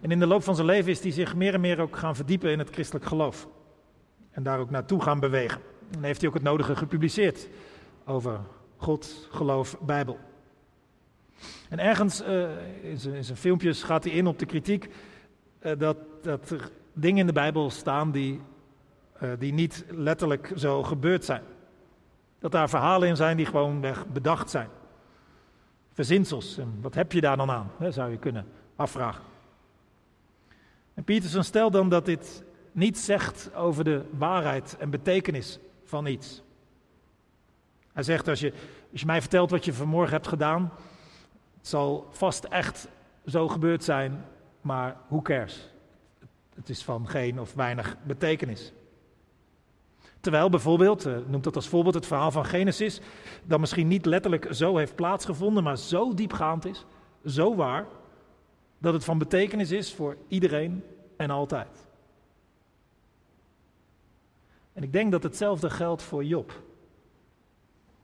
En 0.00 0.10
in 0.10 0.18
de 0.18 0.26
loop 0.26 0.42
van 0.42 0.54
zijn 0.54 0.66
leven 0.66 0.90
is 0.90 1.00
hij 1.00 1.10
zich 1.10 1.34
meer 1.34 1.54
en 1.54 1.60
meer 1.60 1.80
ook 1.80 1.96
gaan 1.96 2.16
verdiepen 2.16 2.50
in 2.50 2.58
het 2.58 2.70
christelijk 2.70 3.04
geloof 3.04 3.48
en 4.30 4.42
daar 4.42 4.58
ook 4.58 4.70
naartoe 4.70 5.02
gaan 5.02 5.20
bewegen. 5.20 5.60
En 5.90 6.02
heeft 6.02 6.20
hij 6.20 6.28
ook 6.28 6.34
het 6.34 6.42
nodige 6.42 6.76
gepubliceerd 6.76 7.48
over 8.04 8.40
God, 8.76 9.28
geloof, 9.30 9.76
Bijbel. 9.80 10.18
En 11.68 11.78
ergens 11.78 12.22
uh, 12.22 12.42
in, 12.82 12.98
zijn, 12.98 13.14
in, 13.14 13.24
zijn, 13.24 13.38
filmpjes 13.38 13.82
gaat 13.82 14.04
hij 14.04 14.12
in 14.12 14.26
op 14.26 14.38
de 14.38 14.46
kritiek 14.46 14.88
dat, 15.78 15.96
dat 16.22 16.50
er 16.50 16.70
dingen 16.92 17.20
in 17.20 17.26
de 17.26 17.32
Bijbel 17.32 17.70
staan 17.70 18.10
die, 18.10 18.40
die 19.38 19.52
niet 19.52 19.84
letterlijk 19.88 20.52
zo 20.56 20.82
gebeurd 20.82 21.24
zijn. 21.24 21.42
Dat 22.44 22.52
daar 22.52 22.68
verhalen 22.68 23.08
in 23.08 23.16
zijn 23.16 23.36
die 23.36 23.46
gewoon 23.46 23.84
bedacht 24.12 24.50
zijn. 24.50 24.68
Verzinsels. 25.92 26.58
En 26.58 26.78
wat 26.80 26.94
heb 26.94 27.12
je 27.12 27.20
daar 27.20 27.36
dan 27.36 27.50
aan? 27.50 27.70
Hè, 27.78 27.90
zou 27.90 28.10
je 28.10 28.18
kunnen 28.18 28.46
afvragen. 28.76 29.22
En 30.94 31.04
Peterson 31.04 31.44
stelt 31.44 31.72
dan 31.72 31.88
dat 31.88 32.06
dit 32.06 32.44
niets 32.72 33.04
zegt 33.04 33.54
over 33.54 33.84
de 33.84 34.04
waarheid 34.10 34.76
en 34.78 34.90
betekenis 34.90 35.58
van 35.84 36.06
iets. 36.06 36.42
Hij 37.92 38.02
zegt, 38.02 38.28
als 38.28 38.40
je, 38.40 38.52
als 38.92 39.00
je 39.00 39.06
mij 39.06 39.20
vertelt 39.20 39.50
wat 39.50 39.64
je 39.64 39.72
vanmorgen 39.72 40.12
hebt 40.12 40.28
gedaan, 40.28 40.72
het 41.56 41.68
zal 41.68 42.08
vast 42.10 42.44
echt 42.44 42.88
zo 43.26 43.48
gebeurd 43.48 43.84
zijn, 43.84 44.24
maar 44.60 44.96
hoe 45.08 45.22
cares? 45.22 45.70
Het 46.54 46.68
is 46.68 46.84
van 46.84 47.08
geen 47.08 47.40
of 47.40 47.54
weinig 47.54 47.96
betekenis. 48.02 48.72
Terwijl 50.24 50.50
bijvoorbeeld, 50.50 51.06
eh, 51.06 51.16
noemt 51.26 51.44
dat 51.44 51.56
als 51.56 51.68
voorbeeld 51.68 51.94
het 51.94 52.06
verhaal 52.06 52.30
van 52.30 52.44
Genesis, 52.44 53.00
dat 53.44 53.60
misschien 53.60 53.88
niet 53.88 54.06
letterlijk 54.06 54.46
zo 54.50 54.76
heeft 54.76 54.94
plaatsgevonden, 54.94 55.62
maar 55.62 55.78
zo 55.78 56.14
diepgaand 56.14 56.64
is, 56.64 56.84
zo 57.26 57.54
waar, 57.54 57.86
dat 58.78 58.92
het 58.92 59.04
van 59.04 59.18
betekenis 59.18 59.70
is 59.70 59.94
voor 59.94 60.16
iedereen 60.28 60.84
en 61.16 61.30
altijd. 61.30 61.86
En 64.72 64.82
ik 64.82 64.92
denk 64.92 65.12
dat 65.12 65.22
hetzelfde 65.22 65.70
geldt 65.70 66.02
voor 66.02 66.24
Job. 66.24 66.62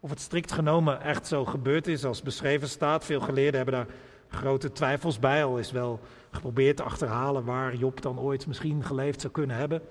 Of 0.00 0.10
het 0.10 0.20
strikt 0.20 0.52
genomen 0.52 1.00
echt 1.00 1.26
zo 1.26 1.44
gebeurd 1.44 1.86
is 1.86 2.04
als 2.04 2.22
beschreven 2.22 2.68
staat. 2.68 3.04
Veel 3.04 3.20
geleerden 3.20 3.56
hebben 3.60 3.74
daar 3.74 3.94
grote 4.28 4.72
twijfels 4.72 5.18
bij, 5.18 5.44
al 5.44 5.58
is 5.58 5.70
wel 5.70 6.00
geprobeerd 6.30 6.76
te 6.76 6.82
achterhalen 6.82 7.44
waar 7.44 7.74
Job 7.74 8.02
dan 8.02 8.18
ooit 8.18 8.46
misschien 8.46 8.84
geleefd 8.84 9.20
zou 9.20 9.32
kunnen 9.32 9.56
hebben. 9.56 9.82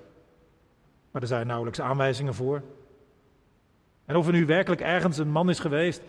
Maar 1.10 1.22
er 1.22 1.28
zijn 1.28 1.46
nauwelijks 1.46 1.80
aanwijzingen 1.80 2.34
voor. 2.34 2.62
En 4.04 4.16
of 4.16 4.26
er 4.26 4.32
nu 4.32 4.46
werkelijk 4.46 4.80
ergens 4.80 5.18
een 5.18 5.30
man 5.30 5.50
is 5.50 5.58
geweest 5.58 6.02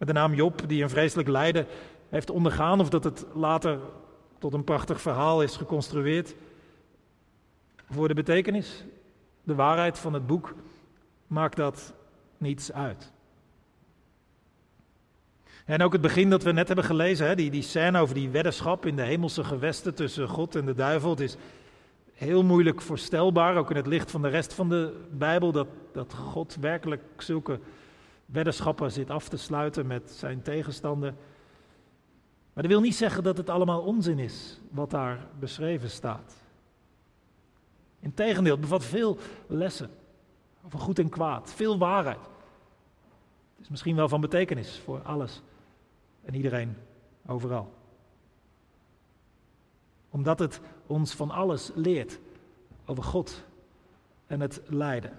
met 0.00 0.08
de 0.08 0.14
naam 0.14 0.34
Job 0.34 0.68
die 0.68 0.82
een 0.82 0.90
vreselijk 0.90 1.28
lijden 1.28 1.66
heeft 2.08 2.30
ondergaan, 2.30 2.80
of 2.80 2.88
dat 2.88 3.04
het 3.04 3.26
later 3.34 3.78
tot 4.38 4.52
een 4.52 4.64
prachtig 4.64 5.00
verhaal 5.00 5.42
is 5.42 5.56
geconstrueerd. 5.56 6.34
Voor 7.90 8.08
de 8.08 8.14
betekenis, 8.14 8.84
de 9.42 9.54
waarheid 9.54 9.98
van 9.98 10.12
het 10.12 10.26
boek, 10.26 10.54
maakt 11.26 11.56
dat 11.56 11.92
niets 12.38 12.72
uit. 12.72 13.12
En 15.64 15.82
ook 15.82 15.92
het 15.92 16.00
begin 16.00 16.30
dat 16.30 16.42
we 16.42 16.52
net 16.52 16.66
hebben 16.66 16.84
gelezen, 16.84 17.26
hè, 17.26 17.34
die, 17.34 17.50
die 17.50 17.62
scène 17.62 18.00
over 18.00 18.14
die 18.14 18.30
weddenschap 18.30 18.86
in 18.86 18.96
de 18.96 19.02
hemelse 19.02 19.44
gewesten 19.44 19.94
tussen 19.94 20.28
God 20.28 20.56
en 20.56 20.66
de 20.66 20.74
duivel, 20.74 21.20
is 21.20 21.36
heel 22.20 22.44
moeilijk 22.44 22.80
voorstelbaar, 22.80 23.56
ook 23.56 23.70
in 23.70 23.76
het 23.76 23.86
licht 23.86 24.10
van 24.10 24.22
de 24.22 24.28
rest 24.28 24.52
van 24.52 24.68
de 24.68 25.06
Bijbel, 25.10 25.52
dat, 25.52 25.68
dat 25.92 26.14
God 26.14 26.56
werkelijk 26.60 27.02
zulke 27.16 27.60
weddenschappen 28.26 28.92
zit 28.92 29.10
af 29.10 29.28
te 29.28 29.36
sluiten 29.36 29.86
met 29.86 30.10
zijn 30.10 30.42
tegenstander. 30.42 31.14
Maar 32.52 32.62
dat 32.62 32.72
wil 32.72 32.80
niet 32.80 32.94
zeggen 32.94 33.22
dat 33.22 33.36
het 33.36 33.50
allemaal 33.50 33.80
onzin 33.80 34.18
is 34.18 34.60
wat 34.70 34.90
daar 34.90 35.26
beschreven 35.38 35.90
staat. 35.90 36.42
Integendeel, 38.00 38.52
het 38.52 38.60
bevat 38.60 38.84
veel 38.84 39.18
lessen 39.46 39.90
over 40.64 40.78
goed 40.78 40.98
en 40.98 41.08
kwaad, 41.08 41.52
veel 41.52 41.78
waarheid. 41.78 42.20
Het 43.54 43.60
is 43.60 43.68
misschien 43.68 43.96
wel 43.96 44.08
van 44.08 44.20
betekenis 44.20 44.80
voor 44.84 45.02
alles 45.02 45.42
en 46.24 46.34
iedereen, 46.34 46.76
overal. 47.26 47.72
Omdat 50.10 50.38
het 50.38 50.60
ons 50.86 51.14
van 51.14 51.30
alles 51.30 51.70
leert 51.74 52.18
over 52.84 53.02
God 53.02 53.44
en 54.26 54.40
het 54.40 54.60
lijden. 54.66 55.12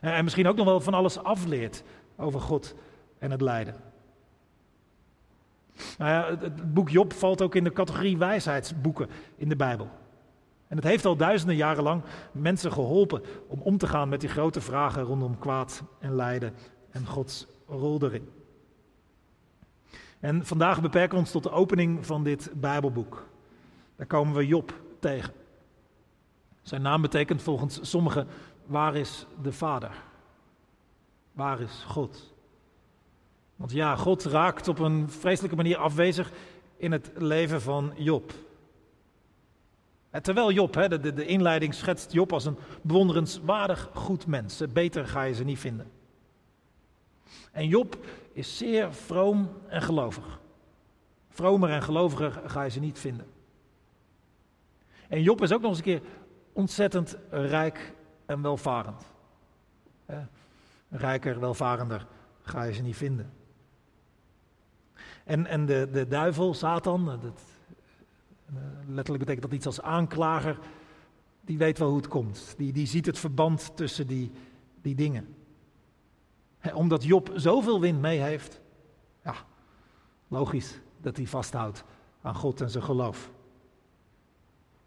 En 0.00 0.24
misschien 0.24 0.48
ook 0.48 0.56
nog 0.56 0.66
wel 0.66 0.80
van 0.80 0.94
alles 0.94 1.22
afleert 1.22 1.82
over 2.16 2.40
God 2.40 2.74
en 3.18 3.30
het 3.30 3.40
lijden. 3.40 3.74
Nou 5.98 6.10
ja, 6.10 6.38
het 6.38 6.74
boek 6.74 6.88
Job 6.88 7.12
valt 7.12 7.42
ook 7.42 7.54
in 7.54 7.64
de 7.64 7.72
categorie 7.72 8.18
wijsheidsboeken 8.18 9.08
in 9.36 9.48
de 9.48 9.56
Bijbel. 9.56 9.88
En 10.68 10.76
het 10.76 10.84
heeft 10.84 11.04
al 11.04 11.16
duizenden 11.16 11.56
jaren 11.56 11.82
lang 11.82 12.02
mensen 12.32 12.72
geholpen 12.72 13.22
om 13.46 13.60
om 13.60 13.78
te 13.78 13.86
gaan 13.86 14.08
met 14.08 14.20
die 14.20 14.28
grote 14.28 14.60
vragen 14.60 15.02
rondom 15.02 15.38
kwaad 15.38 15.82
en 15.98 16.14
lijden 16.14 16.54
en 16.90 17.06
Gods 17.06 17.46
rol 17.68 18.02
erin. 18.02 18.28
En 20.20 20.46
vandaag 20.46 20.80
beperken 20.80 21.14
we 21.14 21.20
ons 21.20 21.30
tot 21.30 21.42
de 21.42 21.50
opening 21.50 22.06
van 22.06 22.24
dit 22.24 22.50
Bijbelboek. 22.54 23.28
Daar 24.00 24.08
komen 24.08 24.34
we 24.34 24.46
Job 24.46 24.74
tegen. 24.98 25.32
Zijn 26.62 26.82
naam 26.82 27.02
betekent 27.02 27.42
volgens 27.42 27.78
sommigen: 27.90 28.26
waar 28.66 28.96
is 28.96 29.26
de 29.42 29.52
Vader? 29.52 30.02
Waar 31.32 31.60
is 31.60 31.84
God? 31.86 32.34
Want 33.56 33.72
ja, 33.72 33.96
God 33.96 34.24
raakt 34.24 34.68
op 34.68 34.78
een 34.78 35.10
vreselijke 35.10 35.56
manier 35.56 35.76
afwezig 35.76 36.30
in 36.76 36.92
het 36.92 37.10
leven 37.16 37.62
van 37.62 37.92
Job. 37.96 38.32
Terwijl 40.22 40.52
Job, 40.52 40.72
de, 40.72 41.00
de, 41.00 41.12
de 41.12 41.26
inleiding 41.26 41.74
schetst 41.74 42.12
Job 42.12 42.32
als 42.32 42.44
een 42.44 42.58
bewonderenswaardig 42.82 43.90
goed 43.94 44.26
mens. 44.26 44.62
Beter 44.72 45.06
ga 45.06 45.22
je 45.22 45.34
ze 45.34 45.44
niet 45.44 45.58
vinden. 45.58 45.90
En 47.52 47.68
Job 47.68 47.96
is 48.32 48.56
zeer 48.56 48.94
vroom 48.94 49.50
en 49.68 49.82
gelovig. 49.82 50.40
Vromer 51.28 51.70
en 51.70 51.82
geloviger 51.82 52.42
ga 52.46 52.62
je 52.62 52.70
ze 52.70 52.80
niet 52.80 52.98
vinden. 52.98 53.26
En 55.10 55.22
Job 55.22 55.42
is 55.42 55.52
ook 55.52 55.60
nog 55.60 55.70
eens 55.70 55.78
een 55.78 55.84
keer 55.84 56.02
ontzettend 56.52 57.16
rijk 57.30 57.94
en 58.26 58.42
welvarend. 58.42 59.04
Rijker, 60.88 61.40
welvarender 61.40 62.06
ga 62.42 62.62
je 62.62 62.72
ze 62.72 62.82
niet 62.82 62.96
vinden. 62.96 63.32
En, 65.24 65.46
en 65.46 65.66
de, 65.66 65.88
de 65.92 66.06
duivel, 66.08 66.54
Satan, 66.54 67.04
dat, 67.04 67.42
eh, 68.46 68.54
letterlijk 68.86 69.24
betekent 69.24 69.42
dat 69.42 69.52
iets 69.52 69.66
als 69.66 69.82
aanklager, 69.82 70.58
die 71.40 71.58
weet 71.58 71.78
wel 71.78 71.88
hoe 71.88 71.96
het 71.96 72.08
komt. 72.08 72.54
Die, 72.56 72.72
die 72.72 72.86
ziet 72.86 73.06
het 73.06 73.18
verband 73.18 73.76
tussen 73.76 74.06
die, 74.06 74.30
die 74.82 74.94
dingen 74.94 75.34
omdat 76.74 77.04
Job 77.04 77.30
zoveel 77.34 77.80
wind 77.80 78.00
mee 78.00 78.20
heeft, 78.20 78.60
ja, 79.24 79.34
logisch 80.28 80.80
dat 81.00 81.16
hij 81.16 81.26
vasthoudt 81.26 81.84
aan 82.22 82.34
God 82.34 82.60
en 82.60 82.70
zijn 82.70 82.84
geloof. 82.84 83.30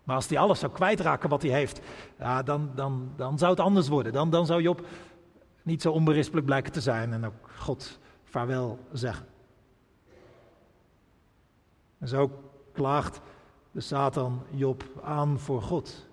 Maar 0.04 0.16
als 0.16 0.28
hij 0.28 0.38
alles 0.38 0.60
zou 0.60 0.72
kwijtraken 0.72 1.30
wat 1.30 1.42
hij 1.42 1.52
heeft, 1.52 1.82
ja, 2.20 2.44
dan, 2.44 2.72
dan, 2.76 3.12
dan 3.16 3.38
zou 3.38 3.52
het 3.52 3.60
anders 3.60 3.88
worden. 3.88 4.14
Dan, 4.14 4.30
dan 4.30 4.46
zou 4.46 4.62
Job 4.62 4.86
niet 5.62 5.82
zo 5.82 5.92
onberispelijk 5.92 6.46
blijken 6.46 6.72
te 6.72 6.82
zijn 6.82 7.14
en 7.14 7.26
ook 7.26 7.50
God 7.56 8.00
vaarwel 8.24 8.80
zeggen. 8.92 9.26
En 12.00 12.08
zo 12.08 12.32
klaagt 12.72 13.22
de 13.72 13.82
Satan 13.82 14.44
Job 14.50 14.84
aan 15.04 15.40
voor 15.40 15.62
God. 15.62 16.08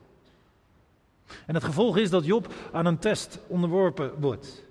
En 1.46 1.54
het 1.54 1.64
gevolg 1.64 1.96
is 1.96 2.10
dat 2.10 2.24
Job 2.24 2.52
aan 2.72 2.86
een 2.86 2.98
test 2.98 3.38
onderworpen 3.46 4.20
wordt. 4.20 4.64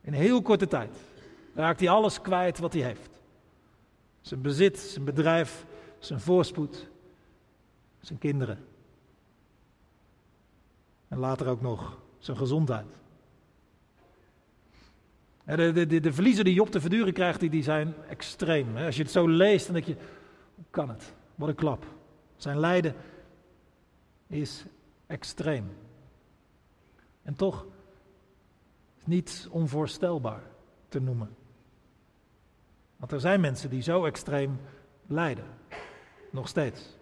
In 0.00 0.12
heel 0.12 0.42
korte 0.42 0.66
tijd 0.66 0.96
raakt 1.54 1.80
hij 1.80 1.88
alles 1.88 2.20
kwijt 2.20 2.58
wat 2.58 2.72
hij 2.72 2.82
heeft. 2.82 3.10
Zijn 4.20 4.40
bezit, 4.40 4.78
zijn 4.78 5.04
bedrijf, 5.04 5.66
zijn 5.98 6.20
voorspoed, 6.20 6.88
zijn 8.00 8.18
kinderen. 8.18 8.58
En 11.08 11.18
later 11.18 11.48
ook 11.48 11.60
nog 11.60 11.98
zijn 12.18 12.36
gezondheid. 12.36 12.98
De, 15.44 15.72
de, 15.72 15.86
de, 15.86 16.00
de 16.00 16.12
verliezen 16.12 16.44
die 16.44 16.54
Job 16.54 16.70
te 16.70 16.80
verduren 16.80 17.12
krijgt, 17.12 17.40
die, 17.40 17.62
zijn 17.62 17.94
extreem. 18.08 18.76
Als 18.76 18.96
je 18.96 19.02
het 19.02 19.12
zo 19.12 19.28
leest, 19.28 19.64
dan 19.64 19.74
denk 19.74 19.86
je, 19.86 19.96
hoe 20.54 20.64
kan 20.70 20.88
het? 20.88 21.14
Wat 21.34 21.48
een 21.48 21.54
klap. 21.54 21.86
Zijn 22.36 22.58
lijden 22.58 22.94
is 24.26 24.64
extreem. 25.06 25.76
En 27.22 27.34
toch 27.34 27.66
niet 29.04 29.48
onvoorstelbaar 29.50 30.42
te 30.88 31.00
noemen. 31.00 31.36
Want 32.96 33.12
er 33.12 33.20
zijn 33.20 33.40
mensen 33.40 33.70
die 33.70 33.82
zo 33.82 34.04
extreem 34.04 34.60
lijden. 35.06 35.44
Nog 36.30 36.48
steeds. 36.48 36.98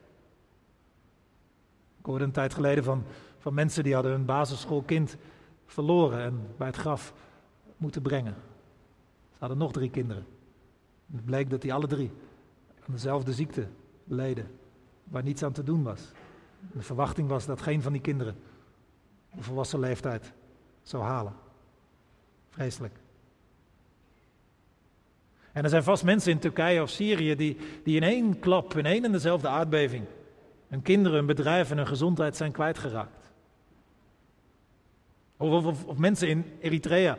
Hoorde 2.09 2.25
een 2.25 2.31
tijd 2.31 2.55
geleden 2.55 2.85
van, 2.85 3.05
van 3.38 3.55
mensen 3.55 3.85
die 3.85 3.95
hadden 3.95 4.12
hun 4.12 4.25
basisschoolkind 4.25 5.17
verloren 5.67 6.21
en 6.21 6.41
bij 6.57 6.67
het 6.67 6.77
graf 6.77 7.12
moeten 7.77 8.03
brengen. 8.03 8.35
Ze 9.31 9.37
hadden 9.38 9.59
nog 9.59 9.73
drie 9.73 9.91
kinderen. 9.91 10.27
het 11.12 11.25
bleek 11.25 11.50
dat 11.50 11.62
die 11.62 11.73
alle 11.73 11.87
drie 11.87 12.11
aan 12.87 12.95
dezelfde 12.95 13.33
ziekte 13.33 13.67
leden, 14.05 14.50
waar 15.05 15.23
niets 15.23 15.43
aan 15.43 15.53
te 15.53 15.62
doen 15.62 15.83
was. 15.83 16.00
de 16.73 16.83
verwachting 16.83 17.29
was 17.29 17.47
dat 17.47 17.62
geen 17.62 17.83
van 17.83 17.93
die 17.93 18.00
kinderen 18.00 18.37
de 19.35 19.43
volwassen 19.43 19.81
leeftijd 19.81 20.33
zou 20.83 21.03
halen. 21.03 21.33
Vreselijk. 22.49 22.95
En 25.53 25.65
er 25.65 25.71
zijn 25.71 25.83
vast 25.83 26.05
mensen 26.05 26.33
in 26.33 26.38
Turkije 26.38 26.83
of 26.83 26.91
Syrië 26.91 27.35
die, 27.35 27.57
die 27.85 27.97
in 27.97 28.03
één 28.03 28.38
klap, 28.38 28.77
in 28.77 28.87
één 28.87 29.05
en 29.05 29.12
dezelfde 29.12 29.49
aardbeving, 29.49 30.05
hun 30.69 30.83
kinderen, 30.83 31.19
hun 31.19 31.27
bedrijf 31.27 31.71
en 31.71 31.77
hun 31.77 31.87
gezondheid 31.87 32.37
zijn 32.37 32.53
kwijtgeraakt. 32.53 33.31
Of, 35.37 35.97
mensen 35.97 36.29
in 36.29 36.45
Eritrea 36.61 37.19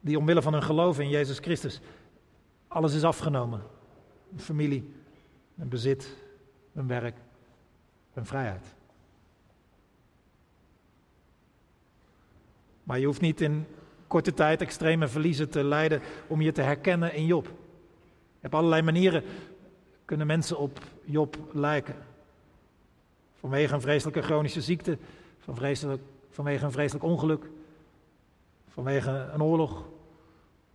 die 0.00 0.18
omwille 0.18 0.42
van 0.42 0.52
hun 0.52 0.62
geloof 0.62 1.00
in 1.00 1.08
Jezus 1.08 1.38
Christus 1.38 1.80
alles 2.74 2.94
is 2.94 3.04
afgenomen. 3.04 3.62
Hun 4.30 4.40
familie, 4.40 4.94
hun 5.54 5.68
bezit, 5.68 6.16
hun 6.72 6.86
werk, 6.86 7.16
hun 8.12 8.26
vrijheid. 8.26 8.74
Maar 12.82 12.98
je 12.98 13.06
hoeft 13.06 13.20
niet 13.20 13.40
in 13.40 13.66
korte 14.06 14.34
tijd 14.34 14.60
extreme 14.60 15.08
verliezen 15.08 15.50
te 15.50 15.64
lijden 15.64 16.00
om 16.26 16.40
je 16.40 16.52
te 16.52 16.62
herkennen 16.62 17.14
in 17.14 17.26
Job. 17.26 17.48
Op 18.42 18.54
allerlei 18.54 18.82
manieren 18.82 19.22
kunnen 20.04 20.26
mensen 20.26 20.58
op 20.58 20.78
Job 21.04 21.36
lijken. 21.52 21.96
Vanwege 23.44 23.74
een 23.74 23.80
vreselijke 23.80 24.22
chronische 24.22 24.60
ziekte, 24.60 24.98
vanwege 26.30 26.64
een 26.64 26.72
vreselijk 26.72 27.04
ongeluk, 27.04 27.50
vanwege 28.68 29.30
een 29.32 29.42
oorlog, 29.42 29.88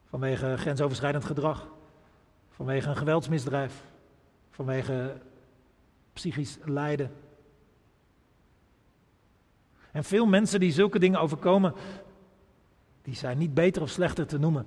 vanwege 0.06 0.58
grensoverschrijdend 0.58 1.26
gedrag, 1.26 1.68
vanwege 2.50 2.90
een 2.90 2.96
geweldsmisdrijf, 2.96 3.84
vanwege 4.50 5.18
psychisch 6.14 6.58
lijden. 6.64 7.12
En 9.92 10.04
veel 10.04 10.26
mensen 10.26 10.60
die 10.60 10.72
zulke 10.72 11.00
dingen 11.00 11.20
overkomen, 11.20 11.74
die 13.02 13.16
zijn 13.16 13.38
niet 13.38 13.54
beter 13.54 13.82
of 13.82 13.90
slechter 13.90 14.28
te 14.28 14.40
noemen 14.40 14.66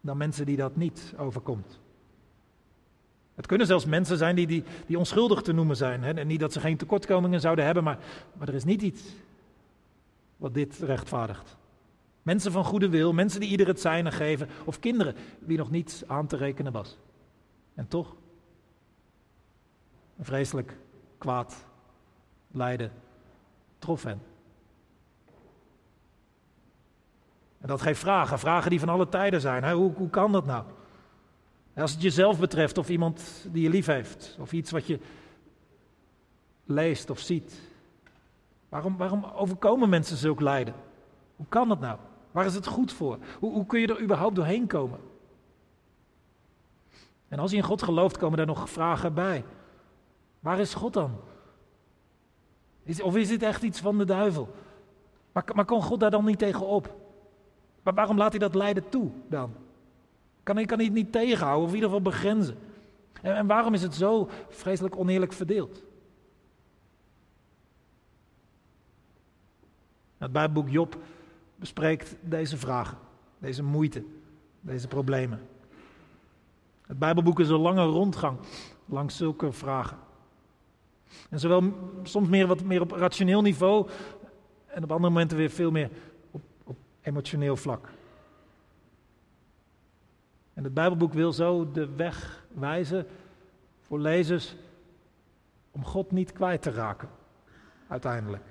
dan 0.00 0.16
mensen 0.16 0.46
die 0.46 0.56
dat 0.56 0.76
niet 0.76 1.14
overkomt. 1.16 1.80
Het 3.34 3.46
kunnen 3.46 3.66
zelfs 3.66 3.84
mensen 3.84 4.16
zijn 4.16 4.36
die, 4.36 4.46
die, 4.46 4.64
die 4.86 4.98
onschuldig 4.98 5.42
te 5.42 5.52
noemen 5.52 5.76
zijn. 5.76 6.02
Hè? 6.02 6.12
En 6.12 6.26
niet 6.26 6.40
dat 6.40 6.52
ze 6.52 6.60
geen 6.60 6.76
tekortkomingen 6.76 7.40
zouden 7.40 7.64
hebben, 7.64 7.84
maar, 7.84 7.98
maar 8.32 8.48
er 8.48 8.54
is 8.54 8.64
niet 8.64 8.82
iets 8.82 9.02
wat 10.36 10.54
dit 10.54 10.78
rechtvaardigt. 10.78 11.56
Mensen 12.22 12.52
van 12.52 12.64
goede 12.64 12.88
wil, 12.88 13.12
mensen 13.12 13.40
die 13.40 13.48
ieder 13.48 13.66
het 13.66 13.80
zijne 13.80 14.10
geven, 14.10 14.48
of 14.64 14.78
kinderen 14.78 15.14
wie 15.38 15.58
nog 15.58 15.70
niets 15.70 16.08
aan 16.08 16.26
te 16.26 16.36
rekenen 16.36 16.72
was. 16.72 16.98
En 17.74 17.88
toch, 17.88 18.14
een 20.18 20.24
vreselijk 20.24 20.76
kwaad 21.18 21.66
lijden 22.50 22.92
trof 23.78 24.02
hen. 24.02 24.22
En 27.60 27.68
dat 27.68 27.82
geeft 27.82 28.00
vragen, 28.00 28.38
vragen 28.38 28.70
die 28.70 28.80
van 28.80 28.88
alle 28.88 29.08
tijden 29.08 29.40
zijn. 29.40 29.64
Hè? 29.64 29.74
Hoe, 29.74 29.92
hoe 29.94 30.10
kan 30.10 30.32
dat 30.32 30.46
nou? 30.46 30.64
Als 31.76 31.92
het 31.92 32.02
jezelf 32.02 32.38
betreft 32.38 32.78
of 32.78 32.88
iemand 32.88 33.46
die 33.50 33.62
je 33.62 33.68
lief 33.68 33.86
heeft, 33.86 34.36
of 34.40 34.52
iets 34.52 34.70
wat 34.70 34.86
je 34.86 34.98
leest 36.64 37.10
of 37.10 37.18
ziet. 37.18 37.60
Waarom, 38.68 38.96
waarom 38.96 39.24
overkomen 39.24 39.88
mensen 39.88 40.16
zulk 40.16 40.40
lijden? 40.40 40.74
Hoe 41.36 41.46
kan 41.48 41.68
dat 41.68 41.80
nou? 41.80 41.98
Waar 42.30 42.46
is 42.46 42.54
het 42.54 42.66
goed 42.66 42.92
voor? 42.92 43.18
Hoe, 43.38 43.52
hoe 43.52 43.66
kun 43.66 43.80
je 43.80 43.86
er 43.86 44.02
überhaupt 44.02 44.34
doorheen 44.34 44.66
komen? 44.66 44.98
En 47.28 47.38
als 47.38 47.50
je 47.50 47.56
in 47.56 47.62
God 47.62 47.82
gelooft, 47.82 48.16
komen 48.16 48.36
daar 48.36 48.46
nog 48.46 48.70
vragen 48.70 49.14
bij. 49.14 49.44
Waar 50.40 50.58
is 50.60 50.74
God 50.74 50.92
dan? 50.92 51.16
Is, 52.82 53.02
of 53.02 53.16
is 53.16 53.28
dit 53.28 53.42
echt 53.42 53.62
iets 53.62 53.80
van 53.80 53.98
de 53.98 54.04
duivel? 54.04 54.48
Maar, 55.32 55.44
maar 55.54 55.64
kon 55.64 55.82
God 55.82 56.00
daar 56.00 56.10
dan 56.10 56.24
niet 56.24 56.38
tegen 56.38 56.66
op? 56.66 56.94
Maar 57.82 57.94
waarom 57.94 58.18
laat 58.18 58.30
hij 58.30 58.38
dat 58.38 58.54
lijden 58.54 58.88
toe 58.88 59.10
dan? 59.28 59.54
Kan, 60.42 60.66
kan 60.66 60.76
hij 60.76 60.86
het 60.86 60.94
niet 60.94 61.12
tegenhouden 61.12 61.62
of 61.62 61.68
in 61.68 61.74
ieder 61.74 61.88
geval 61.88 62.10
begrenzen? 62.10 62.56
En, 63.22 63.36
en 63.36 63.46
waarom 63.46 63.74
is 63.74 63.82
het 63.82 63.94
zo 63.94 64.28
vreselijk 64.48 64.96
oneerlijk 64.96 65.32
verdeeld? 65.32 65.82
Het 70.18 70.32
Bijbelboek 70.32 70.68
Job 70.68 70.96
bespreekt 71.56 72.16
deze 72.20 72.56
vragen, 72.56 72.98
deze 73.38 73.62
moeite, 73.62 74.04
deze 74.60 74.88
problemen. 74.88 75.40
Het 76.86 76.98
Bijbelboek 76.98 77.40
is 77.40 77.48
een 77.48 77.60
lange 77.60 77.84
rondgang 77.84 78.38
langs 78.86 79.16
zulke 79.16 79.52
vragen. 79.52 79.98
En 81.30 81.40
zowel 81.40 81.72
soms 82.02 82.28
meer 82.28 82.46
wat 82.46 82.62
meer 82.62 82.80
op 82.80 82.90
rationeel 82.90 83.42
niveau 83.42 83.88
en 84.66 84.82
op 84.82 84.90
andere 84.90 85.12
momenten 85.12 85.36
weer 85.36 85.50
veel 85.50 85.70
meer 85.70 85.90
op, 86.30 86.42
op 86.64 86.76
emotioneel 87.00 87.56
vlak. 87.56 87.88
En 90.62 90.68
het 90.68 90.76
Bijbelboek 90.76 91.12
wil 91.12 91.32
zo 91.32 91.70
de 91.70 91.88
weg 91.96 92.44
wijzen 92.54 93.06
voor 93.80 94.00
lezers 94.00 94.54
om 95.70 95.84
God 95.84 96.10
niet 96.10 96.32
kwijt 96.32 96.62
te 96.62 96.70
raken, 96.70 97.08
uiteindelijk. 97.88 98.42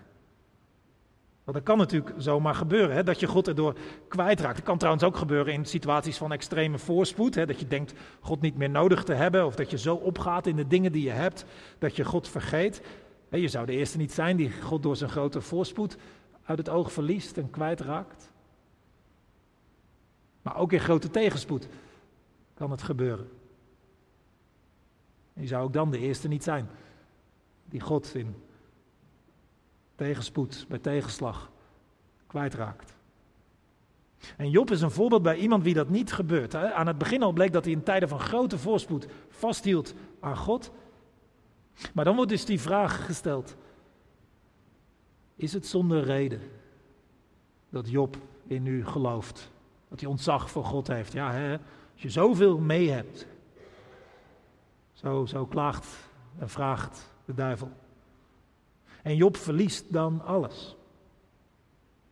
Want 1.44 1.58
dat 1.58 1.66
kan 1.66 1.78
natuurlijk 1.78 2.14
zomaar 2.18 2.56
gebeuren, 2.56 2.96
hè, 2.96 3.04
dat 3.04 3.20
je 3.20 3.28
God 3.28 3.48
erdoor 3.48 3.76
kwijtraakt. 4.08 4.56
Het 4.56 4.66
kan 4.66 4.78
trouwens 4.78 5.04
ook 5.04 5.16
gebeuren 5.16 5.54
in 5.54 5.66
situaties 5.66 6.18
van 6.18 6.32
extreme 6.32 6.78
voorspoed. 6.78 7.36
Hè, 7.36 7.46
dat 7.46 7.60
je 7.60 7.68
denkt 7.68 7.94
God 8.20 8.42
niet 8.42 8.58
meer 8.58 8.70
nodig 8.70 9.04
te 9.04 9.14
hebben. 9.14 9.46
Of 9.46 9.56
dat 9.56 9.72
je 9.72 9.78
zo 9.78 9.96
opgaat 9.96 10.48
in 10.48 10.56
de 10.56 10.68
dingen 10.68 10.92
die 10.92 11.04
je 11.04 11.12
hebt, 11.12 11.46
dat 11.78 11.96
je 11.96 12.06
God 12.06 12.28
vergeet. 12.28 12.82
Je 13.30 13.48
zou 13.48 13.66
de 13.66 13.76
eerste 13.76 13.98
niet 13.98 14.12
zijn 14.12 14.38
die 14.38 14.52
God 14.62 14.84
door 14.84 14.96
zijn 14.96 15.10
grote 15.10 15.42
voorspoed 15.42 15.98
uit 16.44 16.58
het 16.58 16.70
oog 16.70 16.92
verliest 16.92 17.38
en 17.38 17.50
kwijtraakt. 17.50 18.32
Maar 20.42 20.58
ook 20.58 20.72
in 20.72 20.80
grote 20.80 21.10
tegenspoed 21.10 21.68
kan 22.62 22.72
het 22.72 22.82
gebeuren. 22.82 23.30
je 25.34 25.48
zou 25.48 25.64
ook 25.64 25.74
dan 25.74 25.92
de 25.92 25.98
eerste 25.98 26.28
niet 26.28 26.44
zijn 26.44 26.70
die 27.66 27.80
God 27.80 28.16
in 28.16 28.36
tegenspoed, 29.96 30.66
bij 30.68 30.80
tegenslag 30.80 31.52
kwijtraakt. 32.28 32.96
En 34.38 34.50
Job 34.50 34.72
is 34.72 34.82
een 34.82 34.92
voorbeeld 34.92 35.22
bij 35.22 35.38
iemand 35.38 35.64
wie 35.64 35.74
dat 35.74 35.90
niet 35.90 36.14
gebeurt. 36.14 36.56
Aan 36.56 36.88
het 36.88 36.98
begin 36.98 37.24
al 37.24 37.32
bleek 37.32 37.52
dat 37.52 37.64
hij 37.64 37.74
in 37.74 37.84
tijden 37.84 38.10
van 38.10 38.20
grote 38.20 38.58
voorspoed 38.58 39.08
vasthield 39.30 39.94
aan 40.20 40.38
God. 40.38 40.72
Maar 41.94 42.06
dan 42.06 42.16
wordt 42.16 42.32
dus 42.32 42.46
die 42.46 42.62
vraag 42.62 43.06
gesteld: 43.06 43.56
Is 45.36 45.54
het 45.54 45.66
zonder 45.66 46.04
reden 46.04 46.42
dat 47.70 47.90
Job 47.90 48.18
in 48.48 48.66
u 48.66 48.86
gelooft? 48.86 49.52
Dat 49.90 50.00
hij 50.00 50.10
ontzag 50.10 50.50
voor 50.50 50.66
God 50.66 50.88
heeft? 50.88 51.14
Ja, 51.14 51.32
hè? 51.32 51.58
Als 52.04 52.14
je 52.14 52.20
zoveel 52.20 52.58
mee 52.58 52.90
hebt. 52.90 53.28
Zo, 54.94 55.26
zo 55.26 55.46
klaagt 55.46 55.88
en 56.40 56.50
vraagt 56.50 57.12
de 57.26 57.34
duivel. 57.34 57.72
En 59.02 59.16
Job 59.16 59.38
verliest 59.38 59.94
dan 59.94 60.22
alles. 60.26 60.76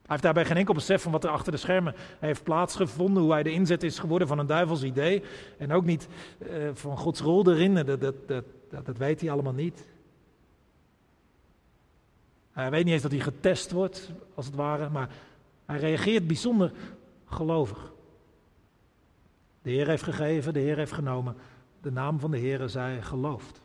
Hij 0.02 0.18
heeft 0.18 0.24
daarbij 0.24 0.46
geen 0.46 0.58
enkel 0.58 0.74
besef 0.74 1.02
van 1.02 1.12
wat 1.12 1.24
er 1.24 1.30
achter 1.30 1.52
de 1.52 1.58
schermen 1.58 1.96
heeft 2.20 2.44
plaatsgevonden, 2.44 3.24
hoe 3.24 3.32
hij 3.32 3.44
de 3.44 3.52
inzet 3.52 3.84
is 3.84 4.00
geworden 4.00 4.28
van 4.28 4.40
een 4.40 4.48
duivels 4.48 4.84
idee. 4.84 5.24
En 5.58 5.72
ook 5.72 5.86
niet 5.86 6.08
uh, 6.40 6.70
van 6.74 6.98
Gods 6.98 7.20
rol 7.20 7.52
erin, 7.52 7.76
dat, 7.76 8.02
dat, 8.02 8.28
dat, 8.28 8.46
dat, 8.70 8.98
weet 8.98 9.22
hij 9.22 9.32
allemaal 9.32 9.54
niet. 9.54 9.88
Hij 12.52 12.70
weet 12.70 12.84
niet 12.84 12.94
eens 12.94 13.02
dat 13.02 13.12
hij 13.12 13.20
getest 13.20 13.72
wordt, 13.72 14.12
als 14.34 14.46
het 14.46 14.56
ware, 14.56 14.90
maar 14.90 15.10
hij 15.66 15.80
reageert 15.80 16.28
bijzonder 16.28 16.72
gelovig. 17.26 17.92
De 19.62 19.70
Heer 19.70 19.88
heeft 19.88 20.04
gegeven, 20.04 20.54
de 20.54 20.60
Heer 20.60 20.78
heeft 20.78 20.92
genomen. 20.92 21.36
De 21.82 21.92
naam 21.92 22.20
van 22.20 22.32
de 22.32 22.38
Heer 22.38 22.70
zij 22.70 23.02
geloofd. 23.02 23.62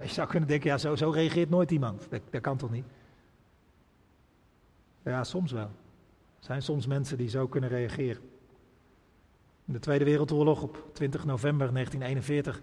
Je 0.00 0.08
zou 0.08 0.28
kunnen 0.28 0.48
denken, 0.48 0.70
ja, 0.70 0.78
zo, 0.78 0.96
zo 0.96 1.10
reageert 1.10 1.50
nooit 1.50 1.70
iemand. 1.70 2.06
Dat, 2.10 2.20
dat 2.30 2.40
kan 2.40 2.56
toch 2.56 2.70
niet? 2.70 2.84
Ja, 5.02 5.24
soms 5.24 5.52
wel. 5.52 5.70
Er 6.38 6.50
zijn 6.50 6.62
soms 6.62 6.86
mensen 6.86 7.18
die 7.18 7.28
zo 7.28 7.46
kunnen 7.46 7.70
reageren. 7.70 8.22
In 9.64 9.72
de 9.72 9.78
Tweede 9.78 10.04
Wereldoorlog 10.04 10.62
op 10.62 10.90
20 10.92 11.24
november 11.24 11.72
1941 11.72 12.60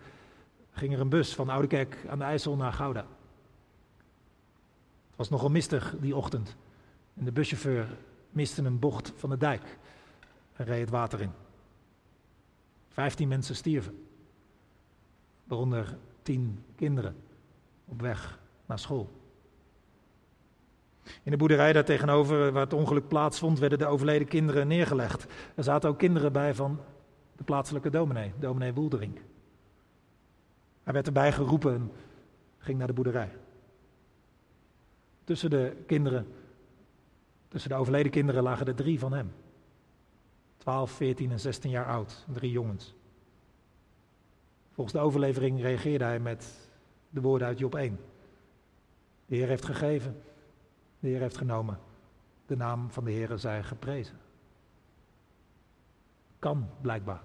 ging 0.72 0.94
er 0.94 1.00
een 1.00 1.10
bus 1.10 1.36
van 1.36 1.50
Oudekerk 1.50 2.06
aan 2.10 2.18
de 2.18 2.24
IJssel 2.24 2.56
naar 2.56 2.74
Gouda. 2.74 3.06
Het 5.08 5.16
was 5.16 5.30
nogal 5.30 5.50
mistig 5.50 5.96
die 6.00 6.16
ochtend. 6.16 6.56
En 7.14 7.26
de 7.26 7.32
buschauffeur 7.32 7.88
miste 8.30 8.64
een 8.64 8.80
bocht 8.80 9.14
van 9.16 9.30
de 9.30 9.38
dijk 9.38 9.78
en 10.54 10.66
reed 10.66 10.80
het 10.80 10.90
water 10.90 11.22
in. 11.22 11.32
Vijftien 12.90 13.28
mensen 13.28 13.56
stierven, 13.56 14.06
waaronder 15.44 15.98
tien 16.22 16.64
kinderen 16.76 17.16
op 17.86 18.02
weg 18.02 18.40
naar 18.66 18.80
school. 18.80 19.10
In 21.24 21.32
de 21.32 21.38
boerderij 21.38 21.74
daar 21.74 21.86
tegenover, 21.86 22.52
waar 22.52 22.64
het 22.64 22.74
ongeluk 22.74 23.08
plaatsvond, 23.08 23.60
werden 23.60 23.80
de 23.80 23.86
overleden 23.86 24.28
kinderen 24.28 24.68
neergelegd. 24.68 25.26
Er 25.56 25.64
zaten 25.64 25.90
ook 25.90 25.98
kinderen 25.98 26.32
bij 26.32 26.54
van 26.54 26.80
de 27.38 27.44
plaatselijke 27.44 27.90
dominee, 27.90 28.34
dominee 28.40 28.74
Woeldering. 28.74 29.20
Hij 30.84 30.94
werd 30.94 31.08
erbij 31.08 31.32
geroepen 31.32 31.74
en 31.74 31.92
ging 32.58 32.78
naar 32.78 32.88
de 32.88 32.94
boerderij. 32.94 33.30
Tussen 35.24 35.50
de 35.50 35.84
kinderen, 35.88 36.28
tussen 37.48 37.70
de 37.70 37.76
overleden 37.76 38.12
kinderen 38.12 38.44
lagen 38.44 38.68
er 38.68 38.76
drie 38.76 39.00
van 39.00 39.14
hem. 39.14 39.32
12, 40.62 40.92
14 40.92 41.32
en 41.32 41.40
16 41.40 41.70
jaar 41.70 41.86
oud, 41.86 42.26
drie 42.34 42.52
jongens. 42.52 42.94
Volgens 44.72 44.96
de 44.96 45.02
overlevering 45.02 45.62
reageerde 45.62 46.04
hij 46.04 46.20
met 46.20 46.70
de 47.10 47.22
woorden 47.22 47.48
uit 47.48 47.60
Job 47.60 47.76
1. 47.76 48.00
De 49.26 49.36
Heer 49.36 49.48
heeft 49.48 49.66
gegeven, 49.66 50.22
de 51.00 51.08
Heer 51.08 51.20
heeft 51.20 51.38
genomen. 51.38 51.80
De 52.46 52.56
naam 52.56 52.90
van 52.92 53.04
de 53.04 53.12
Heer 53.12 53.40
zij 53.40 53.64
geprezen. 53.64 54.20
Kan 56.40 56.70
blijkbaar. 56.82 57.22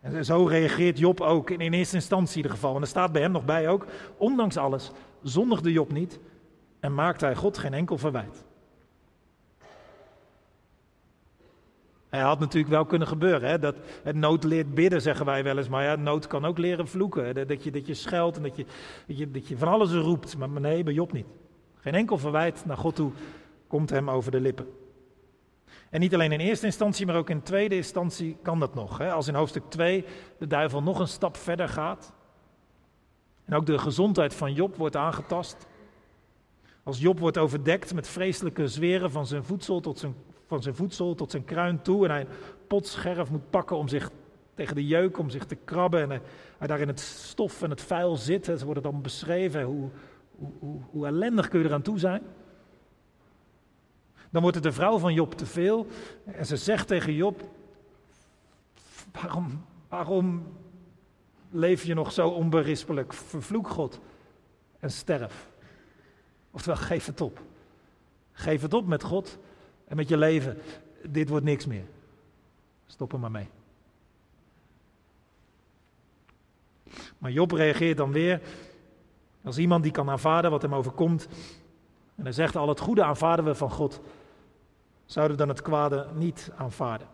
En 0.00 0.24
zo 0.24 0.44
reageert 0.44 0.98
Job 0.98 1.20
ook 1.20 1.50
in, 1.50 1.72
eerste 1.72 1.96
instantie 1.96 2.30
in 2.30 2.36
ieder 2.36 2.52
geval. 2.52 2.74
En 2.74 2.80
er 2.80 2.86
staat 2.86 3.12
bij 3.12 3.22
hem 3.22 3.32
nog 3.32 3.44
bij 3.44 3.68
ook, 3.68 3.86
ondanks 4.16 4.56
alles 4.56 4.90
zondigde 5.22 5.72
Job 5.72 5.92
niet 5.92 6.18
en 6.80 6.94
maakte 6.94 7.24
hij 7.24 7.34
God 7.34 7.58
geen 7.58 7.74
enkel 7.74 7.98
verwijt. 7.98 8.44
Hij 12.14 12.22
had 12.22 12.38
natuurlijk 12.38 12.72
wel 12.72 12.84
kunnen 12.84 13.08
gebeuren. 13.08 13.48
Hè? 13.48 13.58
Dat, 13.58 13.76
het 14.02 14.16
nood 14.16 14.44
leert 14.44 14.74
bidden, 14.74 15.02
zeggen 15.02 15.26
wij 15.26 15.44
wel 15.44 15.58
eens. 15.58 15.68
Maar 15.68 15.84
ja, 15.84 15.96
nood 15.96 16.26
kan 16.26 16.44
ook 16.44 16.58
leren 16.58 16.88
vloeken. 16.88 17.46
Dat 17.46 17.64
je, 17.64 17.70
dat 17.70 17.86
je 17.86 17.94
scheldt 17.94 18.36
en 18.36 18.42
dat 18.42 18.56
je, 18.56 18.66
dat, 19.06 19.18
je, 19.18 19.30
dat 19.30 19.48
je 19.48 19.58
van 19.58 19.68
alles 19.68 19.92
roept. 19.92 20.36
Maar 20.36 20.48
nee, 20.48 20.82
bij 20.82 20.92
Job 20.92 21.12
niet. 21.12 21.26
Geen 21.76 21.94
enkel 21.94 22.18
verwijt 22.18 22.64
naar 22.66 22.76
God 22.76 22.94
toe 22.94 23.12
komt 23.66 23.90
hem 23.90 24.10
over 24.10 24.30
de 24.30 24.40
lippen. 24.40 24.66
En 25.90 26.00
niet 26.00 26.14
alleen 26.14 26.32
in 26.32 26.40
eerste 26.40 26.66
instantie, 26.66 27.06
maar 27.06 27.16
ook 27.16 27.30
in 27.30 27.42
tweede 27.42 27.76
instantie 27.76 28.36
kan 28.42 28.60
dat 28.60 28.74
nog. 28.74 28.98
Hè? 28.98 29.12
Als 29.12 29.28
in 29.28 29.34
hoofdstuk 29.34 29.64
2 29.68 30.04
de 30.38 30.46
duivel 30.46 30.82
nog 30.82 30.98
een 30.98 31.08
stap 31.08 31.36
verder 31.36 31.68
gaat. 31.68 32.12
En 33.44 33.54
ook 33.54 33.66
de 33.66 33.78
gezondheid 33.78 34.34
van 34.34 34.52
Job 34.52 34.76
wordt 34.76 34.96
aangetast. 34.96 35.66
Als 36.82 36.98
Job 36.98 37.18
wordt 37.18 37.38
overdekt 37.38 37.94
met 37.94 38.08
vreselijke 38.08 38.68
zweren 38.68 39.10
van 39.10 39.26
zijn 39.26 39.44
voedsel 39.44 39.80
tot 39.80 39.98
zijn, 39.98 40.14
van 40.46 40.62
zijn, 40.62 40.74
voedsel 40.74 41.14
tot 41.14 41.30
zijn 41.30 41.44
kruin 41.44 41.82
toe 41.82 42.04
en 42.04 42.10
hij 42.10 42.20
een 42.20 42.28
potscherf 42.66 43.30
moet 43.30 43.50
pakken 43.50 43.76
om 43.76 43.88
zich 43.88 44.10
tegen 44.54 44.74
de 44.74 44.86
jeuk, 44.86 45.18
om 45.18 45.30
zich 45.30 45.44
te 45.44 45.54
krabben 45.54 46.02
en 46.02 46.20
hij, 46.58 46.66
daar 46.66 46.80
in 46.80 46.88
het 46.88 47.00
stof 47.00 47.62
en 47.62 47.70
het 47.70 47.80
vuil 47.80 48.16
zit. 48.16 48.44
Ze 48.44 48.64
worden 48.64 48.82
dan 48.82 49.02
beschreven, 49.02 49.62
hoe, 49.62 49.90
hoe, 50.36 50.50
hoe, 50.58 50.80
hoe 50.90 51.06
ellendig 51.06 51.48
kun 51.48 51.60
je 51.60 51.66
eraan 51.66 51.82
toe 51.82 51.98
zijn? 51.98 52.22
Dan 54.30 54.42
wordt 54.42 54.56
het 54.56 54.64
de 54.64 54.72
vrouw 54.72 54.98
van 54.98 55.14
Job 55.14 55.34
te 55.34 55.46
veel 55.46 55.86
en 56.24 56.46
ze 56.46 56.56
zegt 56.56 56.88
tegen 56.88 57.14
Job, 57.14 57.42
waarom, 59.12 59.64
waarom 59.88 60.46
leef 61.50 61.84
je 61.84 61.94
nog 61.94 62.12
zo 62.12 62.28
onberispelijk? 62.28 63.12
Vervloek 63.12 63.68
God 63.68 64.00
en 64.80 64.90
sterf. 64.90 65.48
Oftewel, 66.50 66.78
geef 66.78 67.06
het 67.06 67.20
op. 67.20 67.42
Geef 68.32 68.62
het 68.62 68.74
op 68.74 68.86
met 68.86 69.02
God 69.02 69.38
en 69.84 69.96
met 69.96 70.08
je 70.08 70.16
leven. 70.16 70.58
Dit 71.08 71.28
wordt 71.28 71.44
niks 71.44 71.66
meer. 71.66 71.84
Stop 72.86 73.12
er 73.12 73.20
maar 73.20 73.30
mee. 73.30 73.48
Maar 77.18 77.30
Job 77.30 77.50
reageert 77.50 77.96
dan 77.96 78.12
weer 78.12 78.40
als 79.44 79.58
iemand 79.58 79.82
die 79.82 79.92
kan 79.92 80.10
aanvaarden 80.10 80.50
wat 80.50 80.62
hem 80.62 80.74
overkomt. 80.74 81.28
En 82.14 82.22
hij 82.22 82.32
zegt: 82.32 82.56
Al 82.56 82.68
het 82.68 82.80
goede 82.80 83.04
aanvaarden 83.04 83.44
we 83.44 83.54
van 83.54 83.70
God. 83.70 84.00
Zouden 85.06 85.36
we 85.36 85.42
dan 85.44 85.54
het 85.54 85.62
kwade 85.62 86.06
niet 86.14 86.50
aanvaarden? 86.56 87.08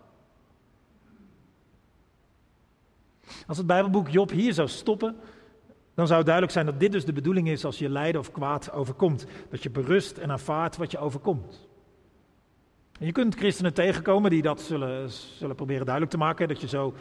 Als 3.47 3.57
het 3.57 3.67
Bijbelboek 3.67 4.09
Job 4.09 4.31
hier 4.31 4.53
zou 4.53 4.69
stoppen, 4.69 5.17
dan 5.95 6.07
zou 6.07 6.23
duidelijk 6.23 6.53
zijn 6.53 6.67
dat 6.67 6.81
dit 6.81 6.93
dus 6.93 7.05
de 7.05 7.13
bedoeling 7.13 7.49
is 7.49 7.65
als 7.65 7.79
je 7.79 7.89
lijden 7.89 8.21
of 8.21 8.33
kwaad 8.33 8.73
overkomt. 8.73 9.27
Dat 9.51 9.63
je 9.63 9.71
berust 9.71 10.19
en 10.19 10.31
aanvaardt 10.31 10.77
wat 10.77 10.91
je 10.91 10.99
overkomt. 10.99 11.69
Je 13.03 13.13
kunt 13.13 13.35
christenen 13.35 13.75
tegenkomen 13.75 14.31
die 14.31 14.43
dat 14.43 14.61
zullen, 14.61 15.11
zullen 15.11 15.57
proberen 15.57 15.85
duidelijk 15.85 16.15
te 16.15 16.19
maken, 16.19 16.49
dat 16.49 16.61
je 16.61 16.69
zo 16.69 16.95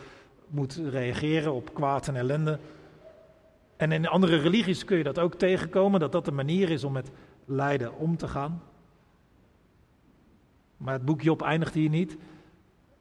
moet 0.47 0.81
reageren 0.89 1.53
op 1.53 1.73
kwaad 1.73 2.07
en 2.07 2.15
ellende. 2.15 2.59
En 3.77 3.91
in 3.91 4.07
andere 4.07 4.37
religies 4.37 4.85
kun 4.85 4.97
je 4.97 5.03
dat 5.03 5.19
ook 5.19 5.35
tegenkomen, 5.35 5.99
dat 5.99 6.11
dat 6.11 6.25
de 6.25 6.31
manier 6.31 6.69
is 6.69 6.83
om 6.83 6.91
met 6.91 7.11
lijden 7.45 7.97
om 7.97 8.17
te 8.17 8.27
gaan. 8.27 8.61
Maar 10.77 10.93
het 10.93 11.05
boek 11.05 11.21
Job 11.21 11.41
eindigt 11.41 11.73
hier 11.73 11.89
niet. 11.89 12.17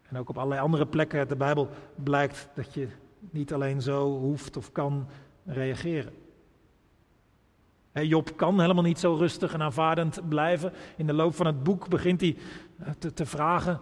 En 0.03 0.19
ook 0.19 0.29
op 0.29 0.37
allerlei 0.37 0.61
andere 0.61 0.87
plekken 0.87 1.19
uit 1.19 1.29
de 1.29 1.37
Bijbel 1.37 1.69
blijkt 1.95 2.49
dat 2.55 2.75
je 2.75 2.89
niet 3.31 3.53
alleen 3.53 3.83
zo 3.83 4.19
hoeft 4.19 4.57
of 4.57 4.73
kan 4.73 5.07
reageren. 5.45 6.13
Job 7.93 8.37
kan 8.37 8.61
helemaal 8.61 8.83
niet 8.83 8.99
zo 8.99 9.15
rustig 9.15 9.53
en 9.53 9.63
aanvaardend 9.63 10.29
blijven. 10.29 10.73
In 10.97 11.07
de 11.07 11.13
loop 11.13 11.35
van 11.35 11.47
het 11.47 11.63
boek 11.63 11.89
begint 11.89 12.21
hij 12.21 12.37
te, 12.99 13.13
te 13.13 13.27
vragen 13.27 13.81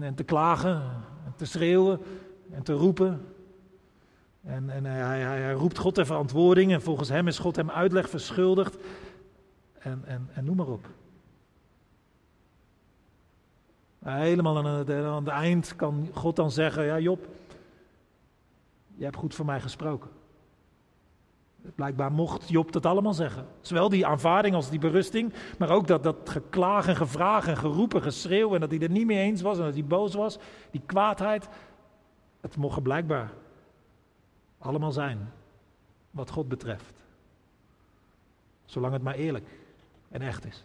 en, 0.00 0.14
te 0.14 0.24
klagen, 0.24 0.82
en 1.24 1.32
te 1.36 1.44
schreeuwen 1.44 2.00
en 2.50 2.62
te 2.62 2.72
roepen. 2.72 3.26
En, 4.42 4.70
en 4.70 4.84
hij, 4.84 5.20
hij, 5.20 5.52
roept 5.52 5.78
God 5.78 5.94
ter 5.94 6.06
verantwoording 6.06 6.72
en 6.72 6.82
volgens 6.82 7.08
hem 7.08 7.28
is 7.28 7.38
God 7.38 7.56
hem 7.56 7.70
uitleg 7.70 8.08
verschuldigd. 8.08 8.76
En, 9.78 10.02
en, 10.04 10.28
en 10.32 10.44
noem 10.44 10.56
maar 10.56 10.66
op. 10.66 10.88
Helemaal 14.04 14.56
aan 14.56 14.66
het, 14.66 14.90
aan 14.90 15.24
het 15.24 15.34
eind 15.34 15.76
kan 15.76 16.08
God 16.12 16.36
dan 16.36 16.50
zeggen: 16.50 16.84
Ja, 16.84 16.98
Job, 16.98 17.26
je 18.94 19.04
hebt 19.04 19.16
goed 19.16 19.34
voor 19.34 19.44
mij 19.44 19.60
gesproken. 19.60 20.10
Blijkbaar 21.74 22.12
mocht 22.12 22.48
Job 22.48 22.72
dat 22.72 22.86
allemaal 22.86 23.14
zeggen. 23.14 23.46
Zowel 23.60 23.88
die 23.88 24.06
aanvaarding 24.06 24.54
als 24.54 24.70
die 24.70 24.78
berusting, 24.78 25.32
maar 25.58 25.70
ook 25.70 25.86
dat, 25.86 26.02
dat 26.02 26.30
geklaag 26.30 26.86
en 26.88 26.96
gevraag 26.96 27.46
en 27.46 27.56
geroepen, 27.56 28.02
geschreeuw 28.02 28.54
en 28.54 28.60
dat 28.60 28.70
hij 28.70 28.80
er 28.80 28.90
niet 28.90 29.06
mee 29.06 29.18
eens 29.18 29.42
was 29.42 29.58
en 29.58 29.64
dat 29.64 29.74
hij 29.74 29.84
boos 29.84 30.14
was, 30.14 30.38
die 30.70 30.82
kwaadheid. 30.86 31.48
Het 32.40 32.56
mocht 32.56 32.82
blijkbaar 32.82 33.32
allemaal 34.58 34.92
zijn 34.92 35.32
wat 36.10 36.30
God 36.30 36.48
betreft. 36.48 37.02
Zolang 38.64 38.92
het 38.92 39.02
maar 39.02 39.14
eerlijk 39.14 39.48
en 40.08 40.22
echt 40.22 40.44
is. 40.44 40.64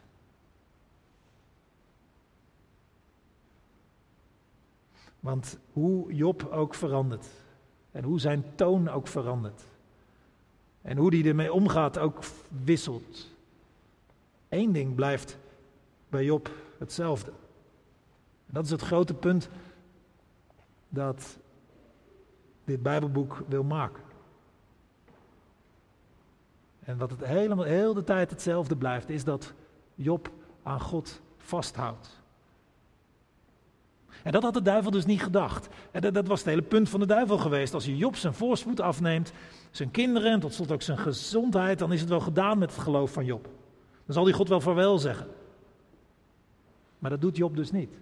Want 5.20 5.60
hoe 5.74 6.14
Job 6.14 6.48
ook 6.52 6.74
verandert 6.74 7.28
en 7.92 8.04
hoe 8.04 8.20
zijn 8.20 8.44
toon 8.56 8.90
ook 8.90 9.08
verandert 9.08 9.64
en 10.88 10.98
hoe 10.98 11.16
hij 11.16 11.26
ermee 11.26 11.54
omgaat 11.54 11.98
ook 11.98 12.20
wisselt. 12.64 13.28
Eén 14.50 14.72
ding 14.72 14.96
blijft 14.96 15.38
bij 16.10 16.24
Job 16.26 16.52
hetzelfde. 16.78 17.32
En 18.46 18.54
dat 18.54 18.66
is 18.66 18.70
het 18.70 18.82
grote 18.82 19.14
punt 19.14 19.50
dat 20.90 21.38
dit 22.64 22.82
Bijbelboek 22.84 23.44
wil 23.48 23.64
maken. 23.64 24.04
En 26.80 26.98
wat 26.98 27.10
het 27.10 27.26
helemaal, 27.26 27.66
heel 27.66 27.94
de 27.94 28.04
tijd 28.04 28.30
hetzelfde 28.30 28.76
blijft, 28.76 29.10
is 29.10 29.24
dat 29.24 29.54
Job 29.96 30.32
aan 30.64 30.82
God 30.82 31.22
vasthoudt. 31.38 32.22
En 34.24 34.32
dat 34.32 34.44
had 34.44 34.54
de 34.54 34.62
duivel 34.62 34.92
dus 34.92 35.06
niet 35.06 35.22
gedacht. 35.22 35.68
En 35.92 36.02
dat, 36.02 36.14
dat 36.14 36.28
was 36.28 36.40
het 36.40 36.48
hele 36.48 36.62
punt 36.62 36.90
van 36.90 37.00
de 37.00 37.06
duivel 37.06 37.38
geweest. 37.38 37.74
Als 37.74 37.86
je 37.86 37.98
Job 37.98 38.16
zijn 38.16 38.34
voorspoed 38.34 38.80
afneemt, 38.80 39.32
zijn 39.72 39.92
kinderen 39.92 40.32
en 40.32 40.40
tot 40.40 40.54
slot 40.54 40.72
ook 40.72 40.82
zijn 40.82 40.98
gezondheid, 40.98 41.80
dan 41.80 41.94
is 41.94 42.00
het 42.00 42.10
wel 42.10 42.20
gedaan 42.20 42.58
met 42.58 42.72
het 42.72 42.84
geloof 42.84 43.12
van 43.12 43.26
Job. 43.26 43.44
Dan 44.06 44.14
zal 44.16 44.24
hij 44.24 44.34
God 44.34 44.50
wel 44.50 44.62
vaarwel 44.62 45.00
zeggen. 45.00 45.28
Maar 47.00 47.10
dat 47.10 47.22
doet 47.22 47.38
Job 47.38 47.56
dus 47.56 47.72
niet. 47.72 47.94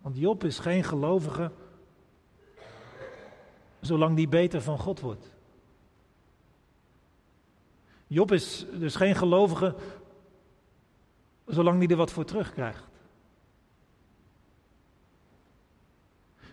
Want 0.00 0.18
Job 0.18 0.44
is 0.44 0.58
geen 0.58 0.84
gelovige 0.84 1.50
zolang 3.80 4.16
die 4.16 4.28
beter 4.28 4.62
van 4.62 4.78
God 4.78 5.00
wordt. 5.00 5.32
Job 8.06 8.32
is 8.32 8.66
dus 8.72 8.96
geen 8.96 9.14
gelovige 9.14 9.74
zolang 11.46 11.78
hij 11.78 11.88
er 11.88 11.96
wat 11.96 12.12
voor 12.12 12.24
terugkrijgt. 12.24 12.84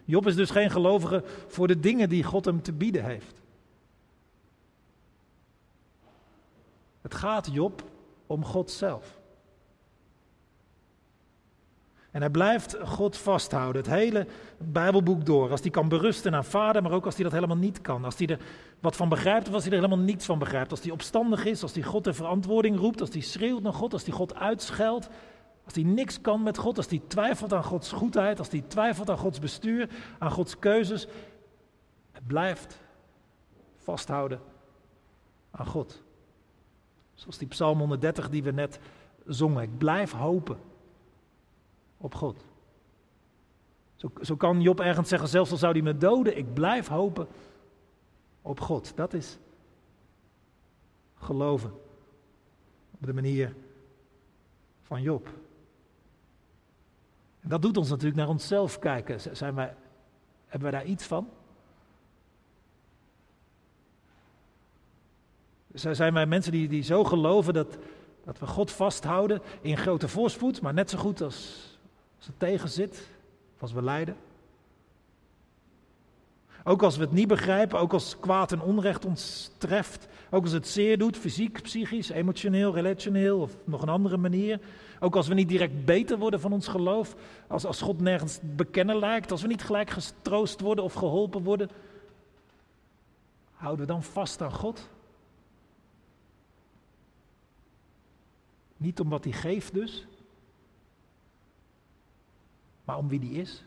Job 0.05 0.27
is 0.27 0.35
dus 0.35 0.49
geen 0.49 0.71
gelovige 0.71 1.23
voor 1.47 1.67
de 1.67 1.79
dingen 1.79 2.09
die 2.09 2.23
God 2.23 2.45
hem 2.45 2.61
te 2.61 2.73
bieden 2.73 3.03
heeft. 3.03 3.41
Het 7.01 7.15
gaat 7.15 7.49
Job 7.51 7.83
om 8.27 8.45
God 8.45 8.71
zelf. 8.71 9.19
En 12.11 12.21
hij 12.21 12.29
blijft 12.29 12.77
God 12.83 13.17
vasthouden, 13.17 13.81
het 13.81 13.91
hele 13.91 14.27
Bijbelboek 14.57 15.25
door. 15.25 15.51
Als 15.51 15.61
hij 15.61 15.69
kan 15.69 15.87
berusten 15.87 16.35
aan 16.35 16.45
vader, 16.45 16.81
maar 16.81 16.91
ook 16.91 17.05
als 17.05 17.15
hij 17.15 17.23
dat 17.23 17.33
helemaal 17.33 17.57
niet 17.57 17.81
kan. 17.81 18.05
Als 18.05 18.17
hij 18.17 18.27
er 18.27 18.39
wat 18.79 18.95
van 18.95 19.09
begrijpt 19.09 19.47
of 19.47 19.53
als 19.53 19.63
hij 19.63 19.71
er 19.71 19.83
helemaal 19.83 20.05
niets 20.05 20.25
van 20.25 20.39
begrijpt. 20.39 20.71
Als 20.71 20.81
hij 20.81 20.91
opstandig 20.91 21.45
is, 21.45 21.61
als 21.61 21.73
hij 21.73 21.83
God 21.83 22.03
de 22.03 22.13
verantwoording 22.13 22.77
roept, 22.77 23.01
als 23.01 23.09
hij 23.09 23.21
schreeuwt 23.21 23.61
naar 23.61 23.73
God, 23.73 23.93
als 23.93 24.05
hij 24.05 24.13
God 24.13 24.35
uitscheldt. 24.35 25.09
Als 25.63 25.73
hij 25.73 25.83
niks 25.83 26.21
kan 26.21 26.43
met 26.43 26.57
God, 26.57 26.77
als 26.77 26.87
hij 26.87 27.01
twijfelt 27.07 27.53
aan 27.53 27.63
Gods 27.63 27.91
goedheid, 27.91 28.39
als 28.39 28.49
hij 28.49 28.63
twijfelt 28.67 29.09
aan 29.09 29.17
Gods 29.17 29.39
bestuur, 29.39 29.89
aan 30.19 30.31
Gods 30.31 30.59
keuzes. 30.59 31.07
Blijft 32.27 32.79
vasthouden 33.77 34.39
aan 35.51 35.65
God. 35.65 36.01
Zoals 37.13 37.37
die 37.37 37.47
Psalm 37.47 37.77
130 37.79 38.29
die 38.29 38.43
we 38.43 38.51
net 38.51 38.79
zongen. 39.25 39.63
Ik 39.63 39.77
blijf 39.77 40.11
hopen 40.11 40.57
op 41.97 42.15
God. 42.15 42.45
Zo, 43.95 44.11
zo 44.21 44.35
kan 44.35 44.61
Job 44.61 44.79
ergens 44.79 45.09
zeggen, 45.09 45.29
zelfs 45.29 45.51
al 45.51 45.57
zou 45.57 45.71
hij 45.71 45.81
me 45.81 45.97
doden, 45.97 46.37
ik 46.37 46.53
blijf 46.53 46.87
hopen 46.87 47.27
op 48.41 48.59
God. 48.59 48.91
Dat 48.95 49.13
is 49.13 49.37
geloven 51.15 51.71
op 52.91 53.05
de 53.05 53.13
manier 53.13 53.55
van 54.81 55.01
Job. 55.01 55.29
En 57.41 57.49
dat 57.49 57.61
doet 57.61 57.77
ons 57.77 57.89
natuurlijk 57.89 58.17
naar 58.17 58.29
onszelf 58.29 58.79
kijken. 58.79 59.35
Zijn 59.35 59.55
wij, 59.55 59.73
hebben 60.45 60.71
wij 60.71 60.79
daar 60.79 60.89
iets 60.89 61.03
van? 61.05 61.29
Zijn 65.73 66.13
wij 66.13 66.25
mensen 66.25 66.51
die, 66.51 66.67
die 66.67 66.83
zo 66.83 67.03
geloven 67.03 67.53
dat, 67.53 67.77
dat 68.23 68.39
we 68.39 68.47
God 68.47 68.71
vasthouden 68.71 69.41
in 69.61 69.77
grote 69.77 70.07
voorspoed, 70.07 70.61
maar 70.61 70.73
net 70.73 70.89
zo 70.89 70.97
goed 70.97 71.21
als, 71.21 71.69
als 72.17 72.27
het 72.27 72.39
tegen 72.39 72.69
zit, 72.69 73.07
als 73.59 73.71
we 73.71 73.81
lijden? 73.81 74.15
Ook 76.63 76.83
als 76.83 76.97
we 76.97 77.03
het 77.03 77.11
niet 77.11 77.27
begrijpen, 77.27 77.79
ook 77.79 77.93
als 77.93 78.19
kwaad 78.19 78.51
en 78.51 78.61
onrecht 78.61 79.05
ons 79.05 79.51
treft, 79.57 80.07
ook 80.29 80.43
als 80.43 80.51
het 80.51 80.67
zeer 80.67 80.97
doet, 80.97 81.17
fysiek, 81.17 81.61
psychisch, 81.61 82.09
emotioneel, 82.09 82.73
relationeel 82.73 83.39
of 83.39 83.57
nog 83.63 83.81
een 83.81 83.89
andere 83.89 84.17
manier. 84.17 84.59
Ook 84.99 85.15
als 85.15 85.27
we 85.27 85.33
niet 85.33 85.49
direct 85.49 85.85
beter 85.85 86.17
worden 86.17 86.39
van 86.39 86.53
ons 86.53 86.67
geloof, 86.67 87.15
als, 87.47 87.65
als 87.65 87.81
God 87.81 88.01
nergens 88.01 88.39
bekennen 88.41 88.99
lijkt, 88.99 89.31
als 89.31 89.41
we 89.41 89.47
niet 89.47 89.63
gelijk 89.63 89.89
getroost 89.89 90.61
worden 90.61 90.83
of 90.83 90.93
geholpen 90.93 91.43
worden, 91.43 91.69
houden 93.51 93.85
we 93.85 93.91
dan 93.91 94.03
vast 94.03 94.41
aan 94.41 94.53
God? 94.53 94.89
Niet 98.77 98.99
om 98.99 99.09
wat 99.09 99.23
hij 99.23 99.33
geeft 99.33 99.73
dus, 99.73 100.07
maar 102.83 102.97
om 102.97 103.07
wie 103.07 103.19
die 103.19 103.31
is. 103.31 103.63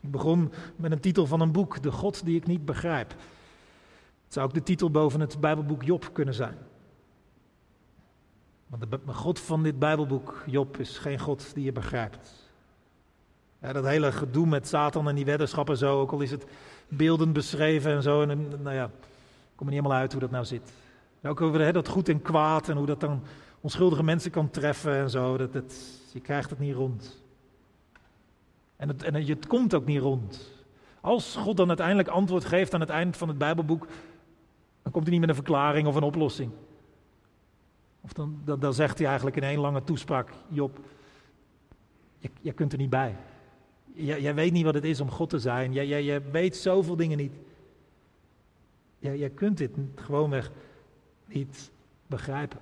Ik 0.00 0.10
begon 0.10 0.52
met 0.76 0.92
een 0.92 1.00
titel 1.00 1.26
van 1.26 1.40
een 1.40 1.52
boek, 1.52 1.82
De 1.82 1.92
God 1.92 2.24
die 2.24 2.36
ik 2.36 2.46
niet 2.46 2.64
begrijp. 2.64 3.10
Het 4.24 4.36
zou 4.36 4.46
ook 4.46 4.54
de 4.54 4.62
titel 4.62 4.90
boven 4.90 5.20
het 5.20 5.40
Bijbelboek 5.40 5.82
Job 5.82 6.10
kunnen 6.12 6.34
zijn. 6.34 6.56
Want 8.66 8.82
de 8.90 9.12
God 9.12 9.40
van 9.40 9.62
dit 9.62 9.78
Bijbelboek, 9.78 10.42
Job, 10.46 10.78
is 10.78 10.98
geen 10.98 11.18
God 11.18 11.54
die 11.54 11.64
je 11.64 11.72
begrijpt. 11.72 12.50
Ja, 13.60 13.72
dat 13.72 13.84
hele 13.84 14.12
gedoe 14.12 14.46
met 14.46 14.68
Satan 14.68 15.08
en 15.08 15.14
die 15.14 15.24
weddenschappen 15.24 15.76
zo, 15.76 16.00
ook 16.00 16.12
al 16.12 16.20
is 16.20 16.30
het 16.30 16.46
beelden 16.88 17.32
beschreven 17.32 17.92
en 17.92 18.02
zo. 18.02 18.22
En, 18.22 18.48
nou 18.62 18.74
ja, 18.74 18.84
ik 18.84 19.54
kom 19.54 19.66
er 19.66 19.72
niet 19.72 19.82
helemaal 19.82 20.00
uit 20.00 20.12
hoe 20.12 20.20
dat 20.20 20.30
nou 20.30 20.44
zit. 20.44 20.72
Ook 21.22 21.40
over 21.40 21.60
hè, 21.60 21.72
dat 21.72 21.88
goed 21.88 22.08
en 22.08 22.22
kwaad 22.22 22.68
en 22.68 22.76
hoe 22.76 22.86
dat 22.86 23.00
dan 23.00 23.22
onschuldige 23.60 24.02
mensen 24.02 24.30
kan 24.30 24.50
treffen 24.50 24.94
en 24.94 25.10
zo. 25.10 25.36
Dat, 25.36 25.52
dat, 25.52 25.74
je 26.12 26.20
krijgt 26.20 26.50
het 26.50 26.58
niet 26.58 26.74
rond. 26.74 27.22
En 28.78 28.88
het, 28.88 29.02
en 29.02 29.14
het 29.14 29.46
komt 29.46 29.74
ook 29.74 29.84
niet 29.84 30.00
rond. 30.00 30.50
Als 31.00 31.36
God 31.36 31.56
dan 31.56 31.68
uiteindelijk 31.68 32.08
antwoord 32.08 32.44
geeft 32.44 32.74
aan 32.74 32.80
het 32.80 32.88
eind 32.88 33.16
van 33.16 33.28
het 33.28 33.38
Bijbelboek, 33.38 33.86
dan 34.82 34.92
komt 34.92 35.04
hij 35.04 35.12
niet 35.12 35.20
met 35.20 35.28
een 35.28 35.44
verklaring 35.44 35.86
of 35.86 35.94
een 35.94 36.02
oplossing. 36.02 36.50
Of 38.00 38.12
dan, 38.12 38.40
dan, 38.44 38.74
zegt 38.74 38.98
hij 38.98 39.06
eigenlijk 39.06 39.36
in 39.36 39.42
één 39.42 39.58
lange 39.58 39.84
toespraak, 39.84 40.30
Job, 40.48 40.80
je 42.40 42.52
kunt 42.52 42.72
er 42.72 42.78
niet 42.78 42.90
bij. 42.90 43.16
Jij, 43.92 44.20
jij, 44.20 44.34
weet 44.34 44.52
niet 44.52 44.64
wat 44.64 44.74
het 44.74 44.84
is 44.84 45.00
om 45.00 45.10
God 45.10 45.30
te 45.30 45.38
zijn. 45.38 45.72
Jij, 45.72 45.86
jij, 45.86 46.04
jij 46.04 46.30
weet 46.30 46.56
zoveel 46.56 46.96
dingen 46.96 47.18
niet. 47.18 47.32
Jij, 48.98 49.18
jij 49.18 49.30
kunt 49.30 49.58
dit 49.58 49.70
gewoonweg 49.94 50.50
niet 51.26 51.70
begrijpen. 52.06 52.58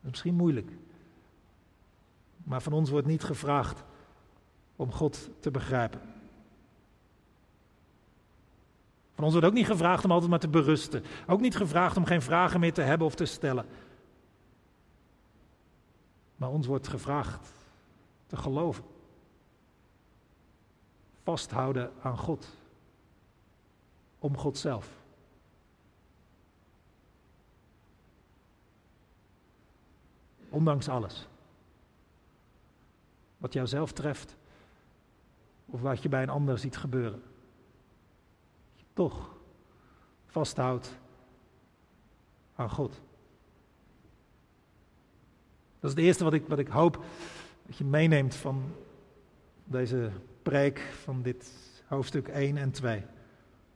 Dat 0.00 0.02
is 0.02 0.10
misschien 0.10 0.34
moeilijk. 0.34 0.70
Maar 2.44 2.62
van 2.62 2.72
ons 2.72 2.90
wordt 2.90 3.06
niet 3.06 3.24
gevraagd 3.24 3.82
om 4.76 4.92
God 4.92 5.30
te 5.40 5.50
begrijpen. 5.50 6.00
Van 9.14 9.24
ons 9.24 9.32
wordt 9.32 9.48
ook 9.48 9.54
niet 9.54 9.66
gevraagd 9.66 10.04
om 10.04 10.10
altijd 10.10 10.30
maar 10.30 10.38
te 10.38 10.48
berusten. 10.48 11.04
Ook 11.26 11.40
niet 11.40 11.56
gevraagd 11.56 11.96
om 11.96 12.04
geen 12.04 12.22
vragen 12.22 12.60
meer 12.60 12.72
te 12.72 12.82
hebben 12.82 13.06
of 13.06 13.14
te 13.14 13.24
stellen. 13.24 13.66
Maar 16.36 16.50
ons 16.50 16.66
wordt 16.66 16.88
gevraagd 16.88 17.48
te 18.26 18.36
geloven. 18.36 18.84
Vasthouden 21.22 21.92
aan 22.02 22.18
God. 22.18 22.48
Om 24.18 24.36
God 24.36 24.58
zelf. 24.58 24.88
Ondanks 30.48 30.88
alles. 30.88 31.26
Wat 33.44 33.52
jou 33.52 33.66
zelf 33.66 33.92
treft. 33.92 34.36
Of 35.66 35.80
wat 35.80 36.02
je 36.02 36.08
bij 36.08 36.22
een 36.22 36.28
ander 36.28 36.58
ziet 36.58 36.76
gebeuren. 36.76 37.22
Toch 38.92 39.36
vasthoudt 40.26 40.98
aan 42.54 42.70
God. 42.70 43.00
Dat 45.80 45.90
is 45.90 45.96
het 45.96 45.98
eerste 45.98 46.24
wat 46.24 46.32
ik, 46.32 46.46
wat 46.46 46.58
ik 46.58 46.68
hoop 46.68 47.04
dat 47.66 47.76
je 47.76 47.84
meeneemt 47.84 48.34
van 48.34 48.62
deze 49.64 50.10
preek 50.42 50.78
van 50.78 51.22
dit 51.22 51.52
hoofdstuk 51.86 52.28
1 52.28 52.56
en 52.56 52.70
2. 52.70 53.02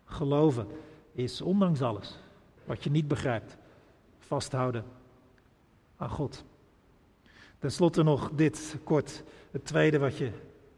Geloven 0.05 0.67
is 1.13 1.41
ondanks 1.41 1.83
alles 1.83 2.19
wat 2.65 2.85
je 2.85 2.91
niet 2.91 3.09
begrijpt, 3.09 3.57
vasthouden 4.19 4.85
aan 5.97 6.11
God. 6.11 6.45
Ten 7.59 7.73
slotte 7.73 8.03
nog 8.03 8.31
dit 8.35 8.77
kort, 8.85 9.23
het 9.51 9.65
tweede 9.65 9.99
wat 9.99 10.17
je 10.17 10.31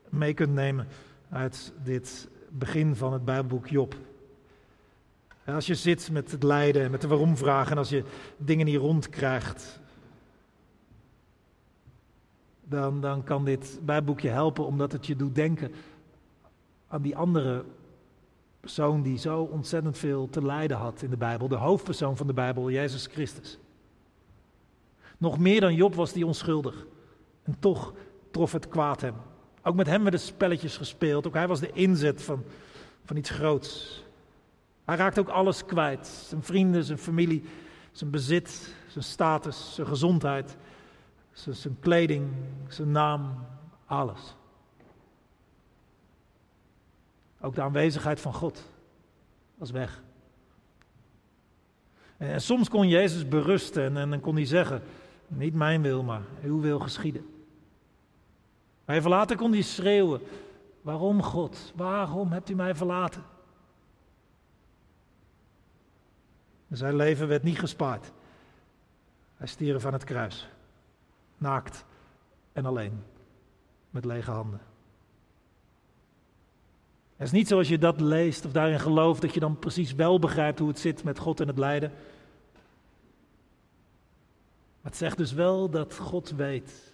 mee 0.09 0.35
kunt 0.35 0.55
nemen 0.55 0.87
uit 1.31 1.73
dit 1.83 2.29
begin 2.49 2.97
van 2.97 3.13
het 3.13 3.25
Bijbelboek 3.25 3.67
Job. 3.67 3.95
als 5.47 5.67
je 5.67 5.75
zit 5.75 6.11
met 6.11 6.31
het 6.31 6.43
lijden, 6.43 6.91
met 6.91 7.01
de 7.01 7.09
waarom-vragen, 7.09 7.73
en 7.73 7.79
als 7.79 7.89
je 7.89 8.05
dingen 8.37 8.67
niet 8.67 8.77
rondkrijgt, 8.77 9.81
dan, 12.65 13.01
dan 13.01 13.25
kan 13.25 13.45
dit 13.45 13.79
Bijbelboekje 13.83 14.29
helpen 14.29 14.67
omdat 14.67 14.93
het 14.93 15.07
je 15.07 15.17
doet 15.17 15.35
denken 15.35 15.73
aan 16.89 17.03
die 17.03 17.17
andere 17.17 17.65
persoon 18.61 19.03
die 19.03 19.19
zo 19.19 19.43
ontzettend 19.43 19.99
veel 19.99 20.29
te 20.29 20.43
lijden 20.43 20.77
had 20.77 21.03
in 21.03 21.11
de 21.11 21.17
Bijbel, 21.17 21.49
de 21.49 21.57
hoofdpersoon 21.57 22.17
van 22.17 22.27
de 22.27 22.33
Bijbel, 22.33 22.71
Jezus 22.71 23.07
Christus. 23.07 23.59
Nog 25.19 25.39
meer 25.39 25.61
dan 25.61 25.75
Job 25.75 25.95
was 25.95 26.13
die 26.13 26.27
onschuldig. 26.27 26.87
En 27.43 27.57
toch 27.59 27.95
trof 28.31 28.53
het 28.53 28.69
kwaad 28.69 29.01
hem. 29.01 29.15
Ook 29.63 29.75
met 29.75 29.87
hem 29.87 30.03
werden 30.03 30.21
spelletjes 30.21 30.77
gespeeld. 30.77 31.27
Ook 31.27 31.35
hij 31.35 31.49
was 31.49 31.61
de 31.61 31.73
inzet 31.73 32.23
van, 32.23 32.45
van 33.05 33.17
iets 33.17 33.31
groots. 33.31 34.05
Hij 34.85 34.97
raakte 34.97 35.21
ook 35.21 35.29
alles 35.29 35.65
kwijt. 35.65 36.07
Zijn 36.07 36.43
vrienden, 36.43 36.85
zijn 36.85 36.99
familie, 36.99 37.45
zijn 37.93 38.11
bezit, 38.11 38.75
zijn 38.89 39.05
status, 39.05 39.75
zijn 39.75 39.87
gezondheid 39.87 40.57
zijn 41.33 41.77
kleding, 41.81 42.33
zijn 42.69 42.91
naam, 42.91 43.47
alles. 43.87 44.37
Ook 47.41 47.55
de 47.55 47.63
aanwezigheid 47.63 48.21
van 48.21 48.35
God 48.35 48.69
was 49.55 49.71
weg. 49.71 50.03
En, 52.17 52.41
soms 52.41 52.69
kon 52.69 52.89
Jezus 52.89 53.29
berusten 53.29 53.83
en, 53.85 53.97
en 53.97 54.11
dan 54.11 54.21
kon 54.21 54.35
hij 54.35 54.45
zeggen, 54.45 54.83
niet 55.27 55.55
mijn 55.55 55.83
wil, 55.83 56.03
maar 56.03 56.23
uw 56.43 56.61
wil 56.61 56.79
geschieden. 56.79 57.27
Maar 58.91 58.99
even 58.99 59.37
kon 59.37 59.53
hij 59.53 59.63
schreeuwen, 59.63 60.21
waarom 60.83 61.23
God, 61.23 61.73
waarom 61.77 62.33
hebt 62.33 62.51
u 62.51 62.55
mij 62.55 62.75
verlaten? 62.75 63.25
zijn 66.71 66.97
leven 66.97 67.29
werd 67.29 67.43
niet 67.43 67.59
gespaard. 67.59 68.13
Hij 69.37 69.47
stierf 69.47 69.85
aan 69.85 69.93
het 69.93 70.05
kruis 70.05 70.49
naakt 71.39 71.85
en 72.53 72.67
alleen, 72.67 73.03
met 73.91 74.05
lege 74.05 74.31
handen. 74.31 74.61
Het 77.17 77.27
is 77.27 77.33
niet 77.33 77.49
zoals 77.49 77.69
je 77.69 77.79
dat 77.79 78.01
leest 78.01 78.45
of 78.45 78.53
daarin 78.53 78.81
gelooft 78.81 79.23
dat 79.23 79.35
je 79.35 79.41
dan 79.41 79.59
precies 79.59 79.95
wel 79.95 80.19
begrijpt 80.19 80.59
hoe 80.59 80.69
het 80.69 80.79
zit 80.79 81.05
met 81.05 81.19
God 81.19 81.41
en 81.41 81.47
het 81.47 81.59
lijden. 81.59 81.93
Het 84.81 84.97
zegt 84.97 85.17
dus 85.17 85.33
wel 85.33 85.71
dat 85.71 85.97
God 85.97 86.31
weet 86.31 86.90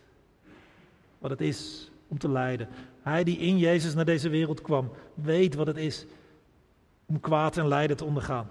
wat 1.28 1.38
het 1.38 1.48
is 1.48 1.90
om 2.08 2.18
te 2.18 2.28
lijden. 2.28 2.68
Hij 3.02 3.24
die 3.24 3.38
in 3.38 3.58
Jezus 3.58 3.94
naar 3.94 4.04
deze 4.04 4.28
wereld 4.28 4.60
kwam, 4.60 4.90
weet 5.14 5.54
wat 5.54 5.66
het 5.66 5.76
is 5.76 6.06
om 7.06 7.20
kwaad 7.20 7.56
en 7.56 7.68
lijden 7.68 7.96
te 7.96 8.04
ondergaan. 8.04 8.48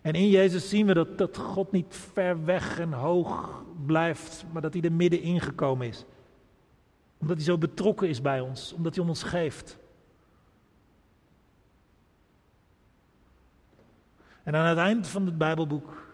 En 0.00 0.12
in 0.12 0.28
Jezus 0.28 0.68
zien 0.68 0.86
we 0.86 0.94
dat, 0.94 1.18
dat 1.18 1.36
God 1.36 1.72
niet 1.72 1.96
ver 2.12 2.44
weg 2.44 2.78
en 2.78 2.92
hoog 2.92 3.62
blijft, 3.86 4.44
maar 4.52 4.62
dat 4.62 4.72
hij 4.72 4.82
er 4.82 4.92
middenin 4.92 5.40
gekomen 5.40 5.86
is. 5.86 6.04
Omdat 7.18 7.36
hij 7.36 7.44
zo 7.44 7.58
betrokken 7.58 8.08
is 8.08 8.20
bij 8.20 8.40
ons, 8.40 8.72
omdat 8.72 8.94
hij 8.94 9.02
om 9.02 9.08
ons 9.08 9.22
geeft. 9.22 9.78
En 14.42 14.54
aan 14.54 14.66
het 14.66 14.78
eind 14.78 15.06
van 15.06 15.26
het 15.26 15.38
Bijbelboek 15.38 16.06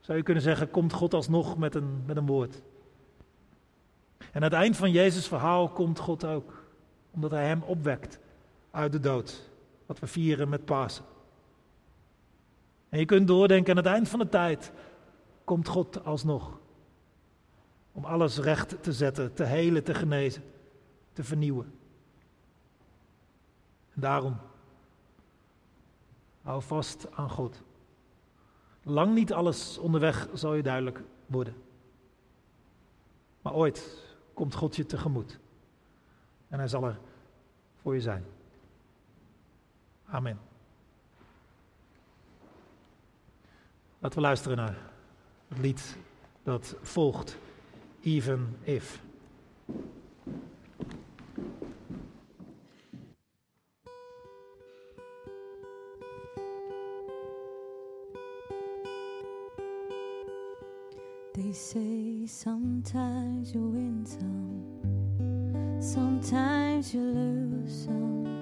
zou 0.00 0.18
je 0.18 0.24
kunnen 0.24 0.42
zeggen, 0.42 0.70
komt 0.70 0.92
God 0.92 1.14
alsnog 1.14 1.58
met 1.58 1.74
een, 1.74 2.02
met 2.06 2.16
een 2.16 2.26
woord. 2.26 2.62
En 4.32 4.34
aan 4.34 4.42
het 4.42 4.52
eind 4.52 4.76
van 4.76 4.90
Jezus' 4.90 5.28
verhaal 5.28 5.68
komt 5.68 5.98
God 5.98 6.24
ook, 6.24 6.64
omdat 7.10 7.30
hij 7.30 7.46
hem 7.46 7.62
opwekt 7.62 8.18
uit 8.70 8.92
de 8.92 9.00
dood, 9.00 9.50
wat 9.86 9.98
we 9.98 10.06
vieren 10.06 10.48
met 10.48 10.64
Pasen. 10.64 11.04
En 12.88 12.98
je 12.98 13.04
kunt 13.04 13.26
doordenken, 13.26 13.70
aan 13.70 13.84
het 13.84 13.92
eind 13.94 14.08
van 14.08 14.18
de 14.18 14.28
tijd 14.28 14.72
komt 15.44 15.68
God 15.68 16.04
alsnog. 16.04 16.58
Om 17.92 18.04
alles 18.04 18.38
recht 18.38 18.82
te 18.82 18.92
zetten, 18.92 19.34
te 19.34 19.44
helen, 19.44 19.84
te 19.84 19.94
genezen, 19.94 20.42
te 21.12 21.24
vernieuwen. 21.24 21.72
En 23.94 24.00
daarom, 24.00 24.36
hou 26.42 26.62
vast 26.62 27.06
aan 27.14 27.30
God. 27.30 27.62
Lang 28.82 29.14
niet 29.14 29.32
alles 29.32 29.78
onderweg 29.78 30.28
zal 30.32 30.54
je 30.54 30.62
duidelijk 30.62 31.02
worden. 31.26 31.54
Maar 33.42 33.52
ooit 33.52 34.07
komt 34.38 34.54
God 34.54 34.76
je 34.76 34.86
tegemoet. 34.86 35.38
En 36.48 36.58
hij 36.58 36.68
zal 36.68 36.84
er 36.84 36.98
voor 37.76 37.94
je 37.94 38.00
zijn. 38.00 38.24
Amen. 40.06 40.38
Laten 43.98 44.18
we 44.18 44.24
luisteren 44.24 44.56
naar 44.56 44.76
het 45.48 45.58
lied 45.58 45.96
dat 46.42 46.74
volgt, 46.82 47.38
Even 48.00 48.56
If. 48.62 49.02
say 61.58 62.24
sometimes 62.24 63.52
you 63.52 63.60
win 63.60 64.06
some, 64.06 65.82
sometimes 65.82 66.94
you 66.94 67.00
lose 67.00 67.84
some. 67.84 68.37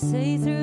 Say 0.00 0.38
through 0.38 0.57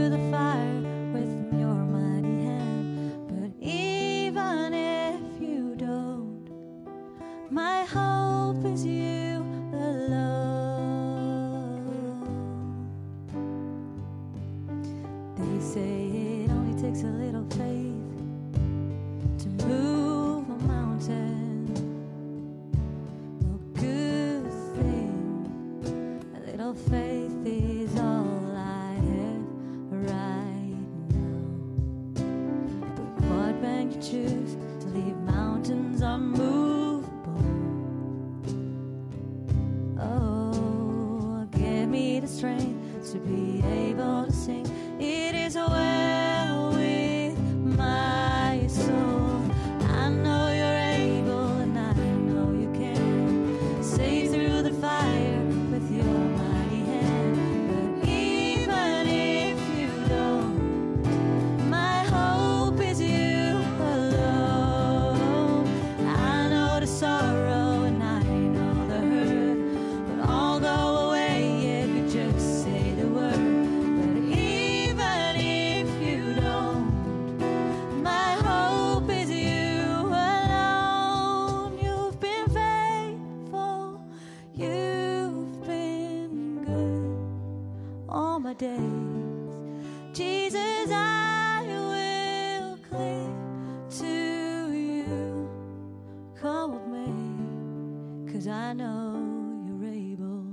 called 96.45 96.87
me, 96.91 98.31
cause 98.31 98.47
I 98.47 98.73
know 98.73 99.17
you're 99.65 99.91
able. 99.91 100.45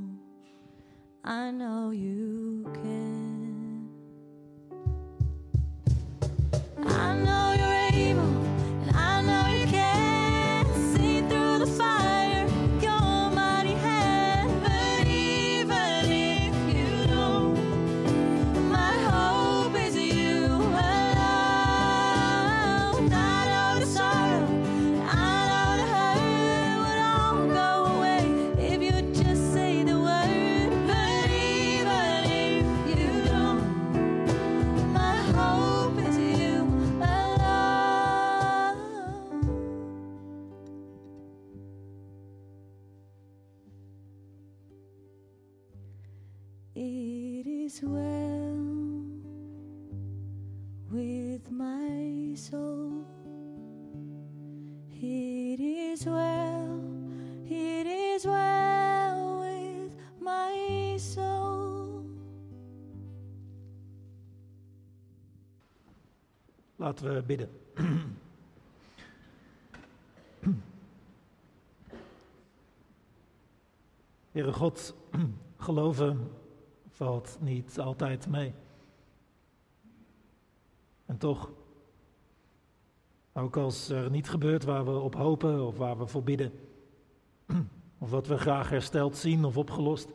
I 1.22 1.50
know 1.50 1.90
you. 1.90 2.51
We 67.02 67.22
bidden. 67.26 67.48
Heere 74.31 74.52
God, 74.52 74.94
geloven 75.56 76.31
valt 76.88 77.38
niet 77.40 77.79
altijd 77.79 78.27
mee. 78.27 78.52
En 81.06 81.18
toch, 81.18 81.50
ook 83.33 83.56
als 83.56 83.88
er 83.88 84.10
niet 84.10 84.29
gebeurt 84.29 84.64
waar 84.64 84.85
we 84.85 84.98
op 84.98 85.14
hopen 85.14 85.66
of 85.66 85.77
waar 85.77 85.98
we 85.98 86.06
voor 86.06 86.22
bidden, 86.22 86.52
of 87.98 88.10
wat 88.10 88.27
we 88.27 88.38
graag 88.38 88.68
hersteld 88.68 89.16
zien 89.16 89.44
of 89.44 89.56
opgelost, 89.56 90.10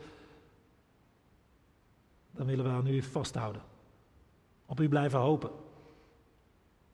dan 2.31 2.45
willen 2.45 2.65
we 2.65 2.71
aan 2.71 2.87
u 2.87 3.01
vasthouden. 3.01 3.61
Op 4.65 4.79
u 4.79 4.89
blijven 4.89 5.19
hopen 5.19 5.65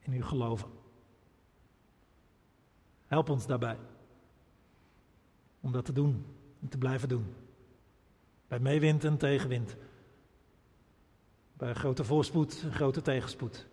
in 0.03 0.13
uw 0.13 0.23
geloven. 0.23 0.69
Help 3.07 3.29
ons 3.29 3.45
daarbij 3.45 3.77
om 5.59 5.71
dat 5.71 5.85
te 5.85 5.93
doen 5.93 6.25
en 6.61 6.69
te 6.69 6.77
blijven 6.77 7.09
doen. 7.09 7.35
Bij 8.47 8.59
meewind 8.59 9.03
en 9.03 9.17
tegenwind. 9.17 9.75
Bij 11.53 11.73
grote 11.73 12.03
voorspoed 12.03 12.61
en 12.63 12.73
grote 12.73 13.01
tegenspoed. 13.01 13.67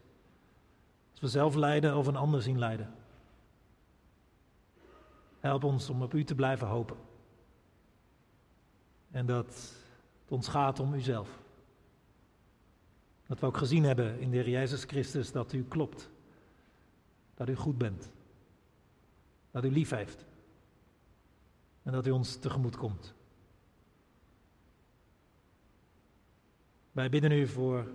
Als 1.10 1.20
we 1.20 1.28
zelf 1.28 1.54
lijden 1.54 1.96
of 1.96 2.06
een 2.06 2.16
ander 2.16 2.42
zien 2.42 2.58
lijden. 2.58 2.94
Help 5.40 5.64
ons 5.64 5.90
om 5.90 6.02
op 6.02 6.14
u 6.14 6.24
te 6.24 6.34
blijven 6.34 6.66
hopen. 6.66 6.96
En 9.10 9.26
dat 9.26 9.46
het 10.22 10.30
ons 10.30 10.48
gaat 10.48 10.80
om 10.80 10.94
uzelf. 10.94 11.28
Dat 13.26 13.40
we 13.40 13.46
ook 13.46 13.56
gezien 13.56 13.84
hebben 13.84 14.20
in 14.20 14.30
de 14.30 14.36
Heer 14.36 14.48
Jezus 14.48 14.84
Christus 14.84 15.32
dat 15.32 15.52
u 15.52 15.64
klopt 15.64 16.10
dat 17.40 17.48
u 17.48 17.54
goed 17.54 17.78
bent. 17.78 18.10
Dat 19.50 19.64
u 19.64 19.70
lief 19.70 19.90
heeft. 19.90 20.24
En 21.82 21.92
dat 21.92 22.06
u 22.06 22.10
ons 22.10 22.36
tegemoet 22.36 22.76
komt. 22.76 23.14
Wij 26.92 27.08
bidden 27.08 27.32
u 27.32 27.46
voor, 27.46 27.92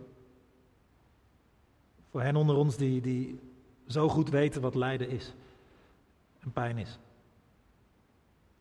voor 2.10 2.22
hen 2.22 2.36
onder 2.36 2.56
ons 2.56 2.78
die, 2.78 3.02
die 3.02 3.40
zo 3.88 4.10
goed 4.10 4.30
weten 4.30 4.62
wat 4.62 4.76
lijden 4.76 5.10
is 5.10 5.34
en 6.40 6.52
pijn 6.52 6.78
is. 6.78 7.00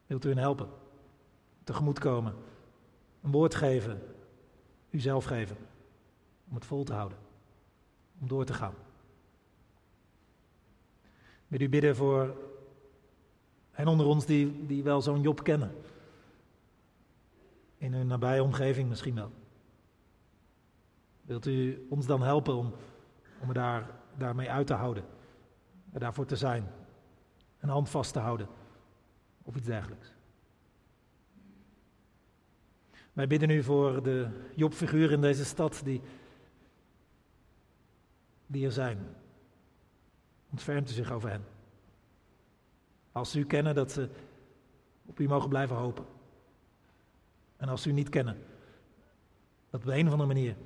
Wilt 0.07 0.24
u 0.24 0.28
hen 0.28 0.39
helpen? 0.39 0.68
Tegemoet 1.62 1.99
komen. 1.99 2.35
Een 3.22 3.30
woord 3.30 3.55
geven. 3.55 4.03
u 4.91 5.01
zelf 5.01 5.24
geven. 5.24 5.57
Om 6.49 6.55
het 6.55 6.64
vol 6.64 6.85
te 6.85 6.93
houden. 6.93 7.18
Om 8.20 8.28
door 8.28 8.45
te 8.45 8.55
gaan. 8.55 8.84
Wil 11.55 11.62
u 11.62 11.68
bidden 11.68 11.96
voor 11.96 12.36
hen 13.70 13.86
onder 13.86 14.07
ons 14.07 14.26
die, 14.26 14.66
die 14.66 14.82
wel 14.82 15.02
zo'n 15.02 15.20
Job 15.20 15.42
kennen. 15.42 15.74
In 17.76 17.92
hun 17.92 18.07
nabije 18.07 18.42
omgeving 18.42 18.88
misschien 18.88 19.14
wel. 19.14 19.30
Wilt 21.22 21.46
u 21.46 21.86
ons 21.90 22.07
dan 22.07 22.22
helpen 22.22 22.55
om, 22.55 22.74
om 23.40 23.52
daar, 23.52 23.90
daarmee 24.16 24.50
uit 24.50 24.66
te 24.66 24.74
houden? 24.74 25.05
Er 25.92 26.00
daarvoor 26.00 26.26
te 26.26 26.36
zijn? 26.36 26.70
Een 27.61 27.68
hand 27.68 27.88
vast 27.88 28.12
te 28.12 28.18
houden? 28.18 28.48
Of 29.42 29.57
iets 29.57 29.66
dergelijks. 29.66 30.12
Wij 33.12 33.26
bidden 33.26 33.50
u 33.50 33.62
voor 33.62 34.02
de 34.02 34.28
Job-figuren 34.55 35.14
in 35.14 35.20
deze 35.20 35.44
stad 35.44 35.80
die, 35.84 36.00
die 38.46 38.64
er 38.64 38.72
zijn. 38.72 38.98
Ontfermt 40.55 40.90
u 40.90 40.92
zich 40.92 41.12
over 41.12 41.30
hen. 41.30 41.44
Als 43.12 43.30
ze 43.30 43.38
u 43.38 43.44
kennen, 43.44 43.74
dat 43.74 43.92
ze 43.92 44.09
op 45.07 45.20
u 45.20 45.28
mogen 45.28 45.48
blijven 45.48 45.76
hopen. 45.76 46.05
En 47.57 47.68
als 47.68 47.86
u 47.86 47.92
niet 47.92 48.09
kennen, 48.09 48.36
dat 49.70 49.80
op 49.80 49.86
de 49.86 49.96
een 49.96 50.07
of 50.07 50.12
andere 50.12 50.32
manier 50.34 50.57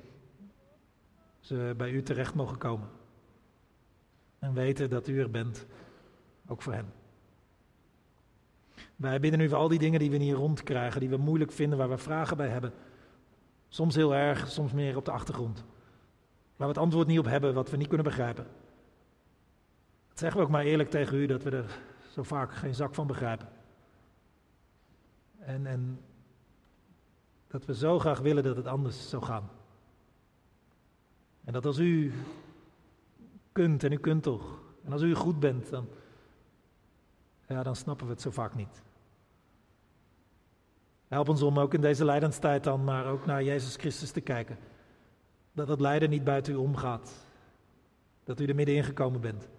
ze 1.39 1.73
bij 1.77 1.91
u 1.91 2.03
terecht 2.03 2.33
mogen 2.33 2.57
komen. 2.57 2.89
En 4.39 4.53
weten 4.53 4.89
dat 4.89 5.07
u 5.07 5.19
er 5.19 5.31
bent, 5.31 5.65
ook 6.47 6.61
voor 6.61 6.73
hen. 6.73 6.93
Wij 8.95 9.19
bidden 9.19 9.39
nu 9.39 9.49
voor 9.49 9.57
al 9.57 9.67
die 9.67 9.79
dingen 9.79 9.99
die 9.99 10.11
we 10.11 10.17
niet 10.17 10.33
rondkrijgen, 10.33 10.99
die 10.99 11.09
we 11.09 11.17
moeilijk 11.17 11.51
vinden, 11.51 11.77
waar 11.77 11.89
we 11.89 11.97
vragen 11.97 12.37
bij 12.37 12.49
hebben. 12.49 12.73
Soms 13.69 13.95
heel 13.95 14.15
erg, 14.15 14.47
soms 14.47 14.71
meer 14.71 14.97
op 14.97 15.05
de 15.05 15.11
achtergrond. 15.11 15.63
Waar 16.55 16.67
we 16.67 16.73
het 16.73 16.83
antwoord 16.83 17.07
niet 17.07 17.19
op 17.19 17.25
hebben, 17.25 17.53
wat 17.53 17.69
we 17.69 17.77
niet 17.77 17.87
kunnen 17.87 18.05
begrijpen. 18.05 18.47
Zeggen 20.19 20.39
we 20.39 20.45
ook 20.45 20.51
maar 20.51 20.63
eerlijk 20.63 20.89
tegen 20.89 21.17
u, 21.17 21.25
dat 21.25 21.43
we 21.43 21.49
er 21.49 21.79
zo 22.11 22.23
vaak 22.23 22.53
geen 22.53 22.75
zak 22.75 22.95
van 22.95 23.07
begrijpen. 23.07 23.47
En, 25.39 25.65
en 25.65 25.99
dat 27.47 27.65
we 27.65 27.75
zo 27.75 27.99
graag 27.99 28.19
willen 28.19 28.43
dat 28.43 28.55
het 28.55 28.65
anders 28.65 29.09
zou 29.09 29.23
gaan. 29.23 29.49
En 31.43 31.53
dat 31.53 31.65
als 31.65 31.77
u 31.77 32.13
kunt, 33.51 33.83
en 33.83 33.91
u 33.91 33.97
kunt 33.97 34.23
toch, 34.23 34.59
en 34.85 34.91
als 34.91 35.01
u 35.01 35.15
goed 35.15 35.39
bent, 35.39 35.69
dan, 35.69 35.87
ja, 37.47 37.63
dan 37.63 37.75
snappen 37.75 38.05
we 38.05 38.11
het 38.11 38.21
zo 38.21 38.31
vaak 38.31 38.55
niet. 38.55 38.81
Help 41.07 41.29
ons 41.29 41.41
om 41.41 41.59
ook 41.59 41.73
in 41.73 41.81
deze 41.81 42.05
lijdenstijd 42.05 42.63
dan 42.63 42.83
maar 42.83 43.05
ook 43.05 43.25
naar 43.25 43.43
Jezus 43.43 43.75
Christus 43.75 44.11
te 44.11 44.21
kijken. 44.21 44.57
Dat 45.51 45.67
het 45.67 45.79
lijden 45.79 46.09
niet 46.09 46.23
buiten 46.23 46.53
u 46.53 46.55
omgaat. 46.55 47.25
Dat 48.23 48.39
u 48.39 48.45
er 48.45 48.55
middenin 48.55 48.83
gekomen 48.83 49.21
bent. 49.21 49.49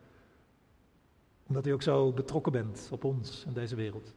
Omdat 1.51 1.67
u 1.67 1.71
ook 1.71 1.83
zo 1.83 2.13
betrokken 2.13 2.53
bent 2.53 2.89
op 2.93 3.05
ons 3.05 3.45
in 3.45 3.53
deze 3.53 3.77
wereld. 3.77 4.15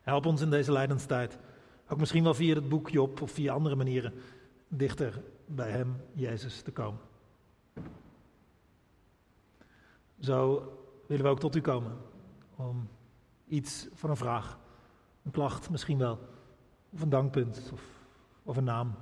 Help 0.00 0.26
ons 0.26 0.40
in 0.40 0.50
deze 0.50 0.72
lijdenstijd. 0.72 1.38
Ook 1.88 1.98
misschien 1.98 2.22
wel 2.22 2.34
via 2.34 2.54
het 2.54 2.68
boek 2.68 2.88
Job 2.88 3.22
of 3.22 3.30
via 3.30 3.52
andere 3.52 3.74
manieren 3.74 4.12
dichter 4.68 5.22
bij 5.46 5.70
Hem, 5.70 5.96
Jezus, 6.12 6.62
te 6.62 6.70
komen. 6.70 7.00
Zo 10.20 10.72
willen 11.06 11.24
we 11.24 11.30
ook 11.30 11.40
tot 11.40 11.56
u 11.56 11.60
komen 11.60 11.96
om 12.56 12.88
iets 13.46 13.88
van 13.92 14.10
een 14.10 14.16
vraag 14.16 14.58
een 15.24 15.30
klacht 15.30 15.70
misschien 15.70 15.98
wel, 15.98 16.18
of 16.90 17.00
een 17.00 17.08
dankpunt 17.08 17.70
of, 17.72 17.82
of 18.42 18.56
een 18.56 18.64
naam 18.64 18.94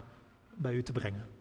bij 0.55 0.75
u 0.75 0.83
te 0.83 0.93
brengen. 0.93 1.36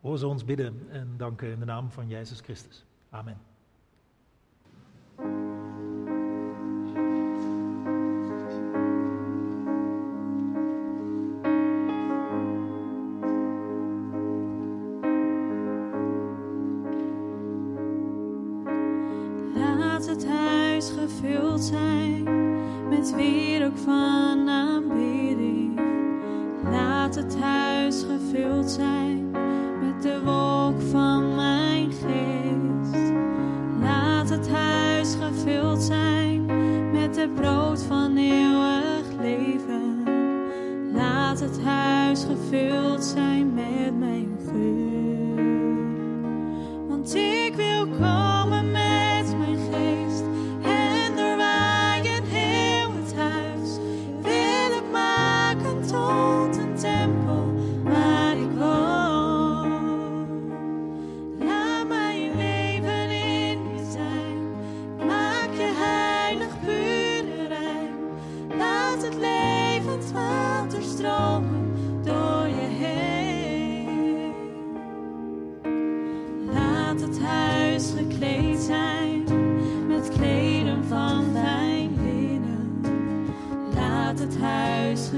Hoor 0.00 0.18
ze 0.18 0.26
ons 0.26 0.44
bidden 0.44 0.86
en 0.90 1.16
danken 1.16 1.52
in 1.52 1.58
de 1.58 1.64
naam 1.64 1.90
van 1.90 2.08
Jezus 2.08 2.40
Christus. 2.40 2.84
Amen. 3.10 3.36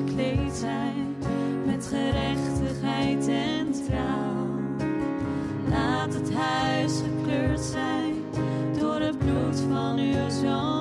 Gekleed 0.07 0.53
zijn 0.55 1.17
met 1.67 1.87
gerechtigheid 1.87 3.29
en 3.29 3.73
trouw. 3.73 4.61
Laat 5.71 6.15
het 6.15 6.35
huis 6.35 6.93
gekleurd 7.01 7.61
zijn 7.61 8.15
door 8.79 9.01
het 9.01 9.19
bloed 9.19 9.61
van 9.71 9.99
uw 9.99 10.31
zoon 10.31 10.72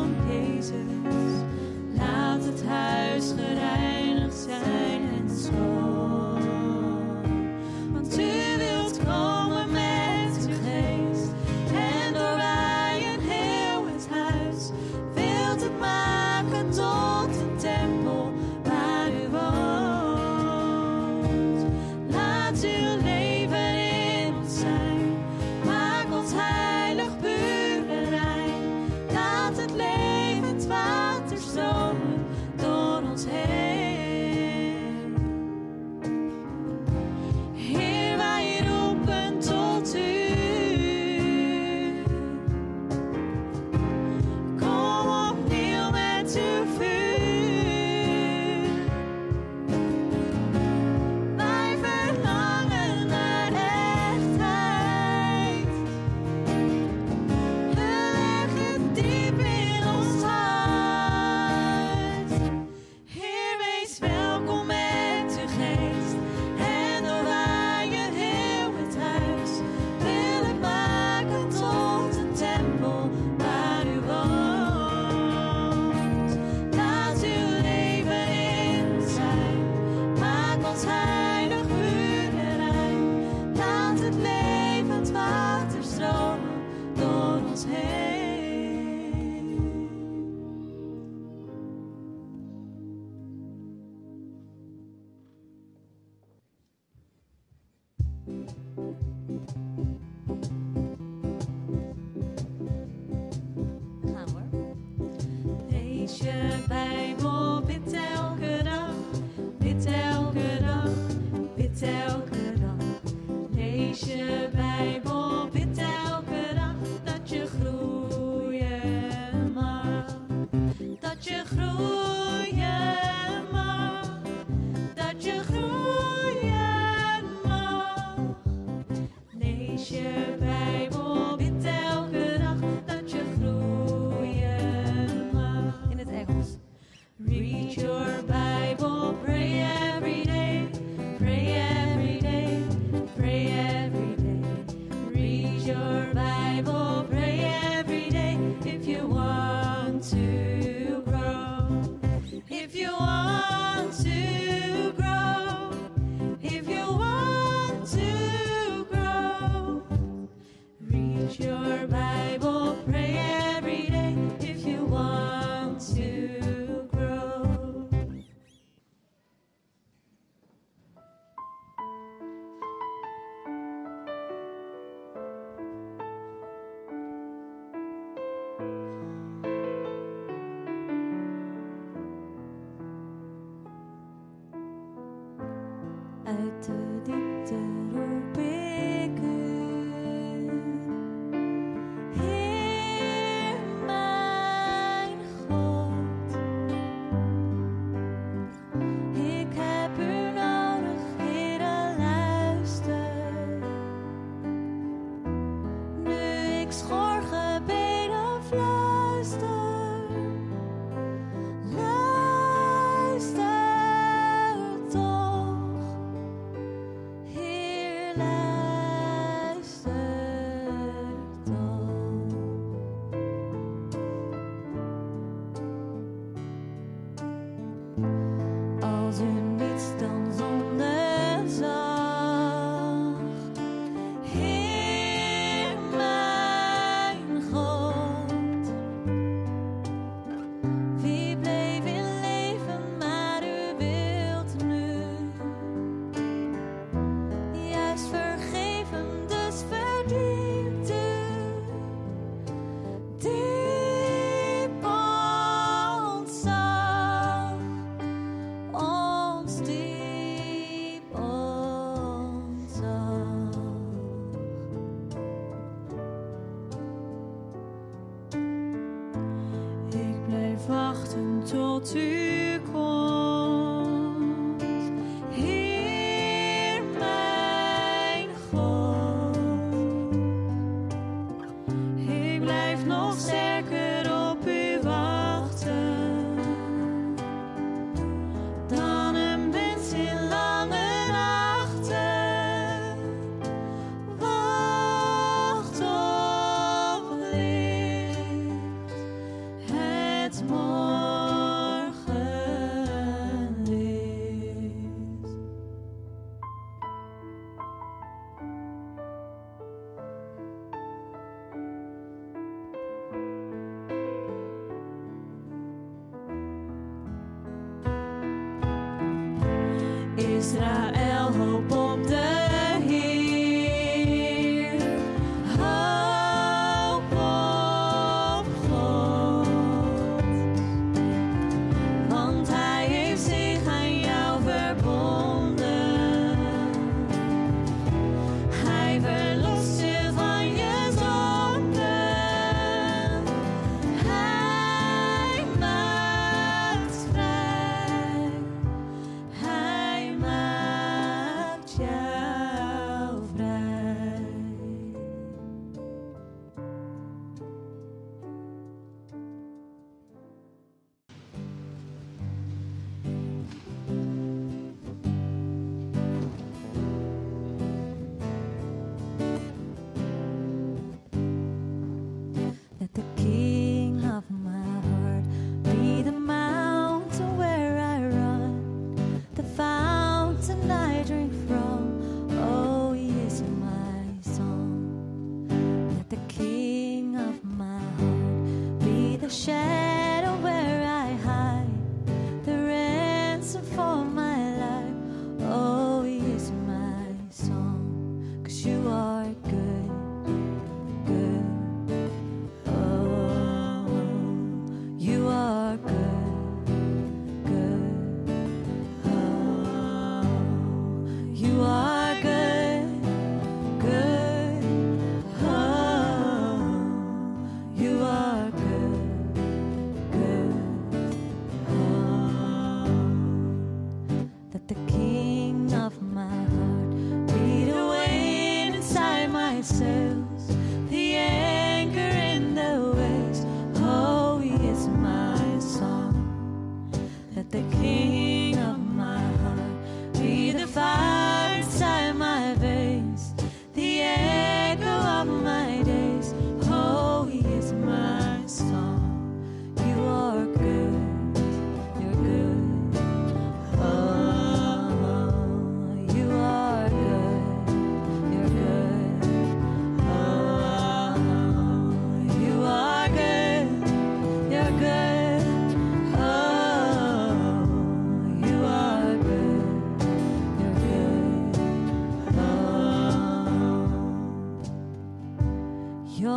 tu 271.84 272.21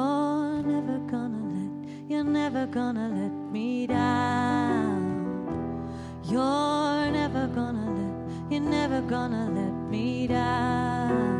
You're 0.04 0.62
never 0.62 0.98
gonna 1.10 1.42
let, 1.56 2.10
you're 2.10 2.24
never 2.24 2.66
gonna 2.66 3.08
let 3.08 3.32
me 3.52 3.86
down. 3.86 5.00
You're 6.24 7.10
never 7.10 7.46
gonna 7.46 7.90
let, 7.90 8.52
you're 8.52 8.60
never 8.60 9.00
gonna 9.00 9.48
let 9.50 9.90
me 9.90 10.26
down. 10.26 11.33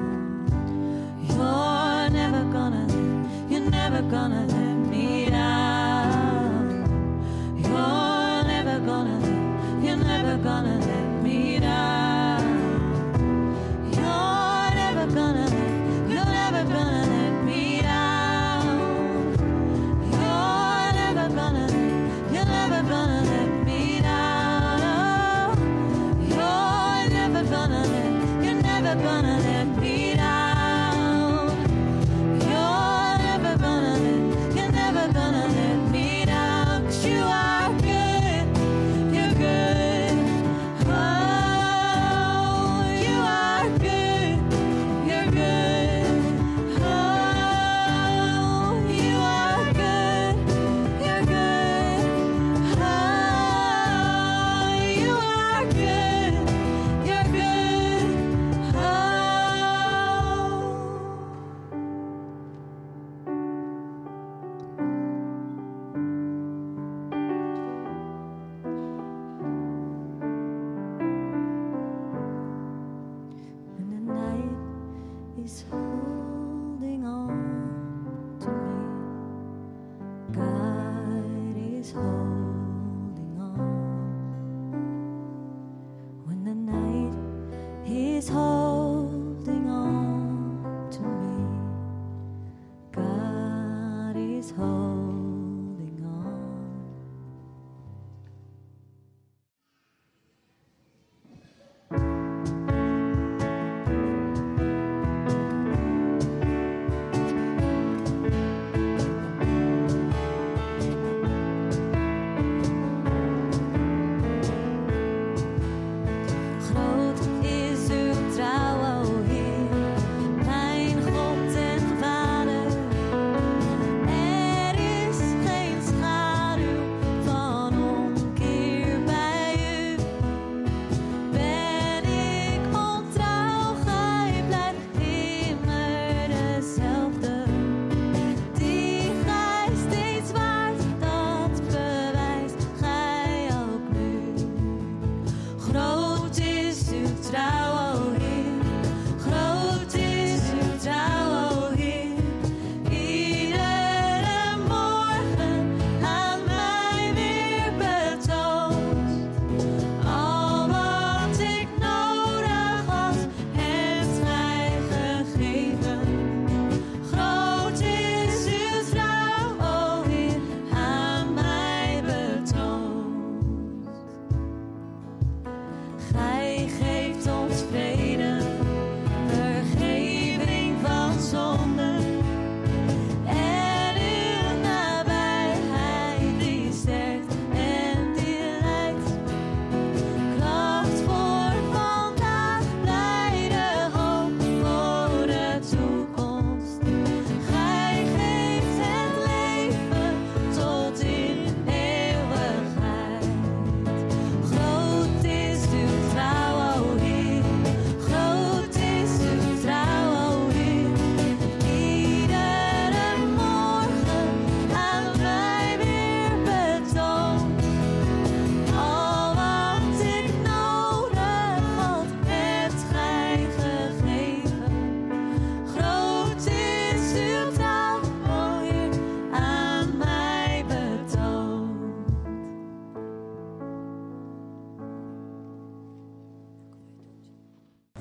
Is 88.24 88.93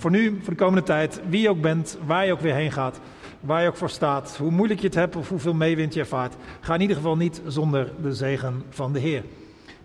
Voor 0.04 0.12
nu, 0.12 0.40
voor 0.42 0.54
de 0.54 0.60
komende 0.60 0.84
tijd, 0.84 1.22
wie 1.30 1.42
je 1.42 1.50
ook 1.50 1.62
bent, 1.62 1.98
waar 2.06 2.26
je 2.26 2.32
ook 2.32 2.40
weer 2.40 2.54
heen 2.54 2.72
gaat, 2.72 3.00
waar 3.40 3.62
je 3.62 3.68
ook 3.68 3.76
voor 3.76 3.90
staat, 3.90 4.38
hoe 4.38 4.52
moeilijk 4.52 4.80
je 4.80 4.86
het 4.86 4.96
hebt 4.96 5.16
of 5.16 5.30
hoeveel 5.30 5.54
meewind 5.54 5.94
je 5.94 6.00
ervaart, 6.00 6.36
ga 6.60 6.74
in 6.74 6.82
ieder 6.82 6.96
geval 6.96 7.18
niet 7.18 7.42
zonder 7.48 7.92
de 8.02 8.14
zegen 8.14 8.64
van 8.70 8.94
de 8.94 9.00
Heer. 9.00 9.24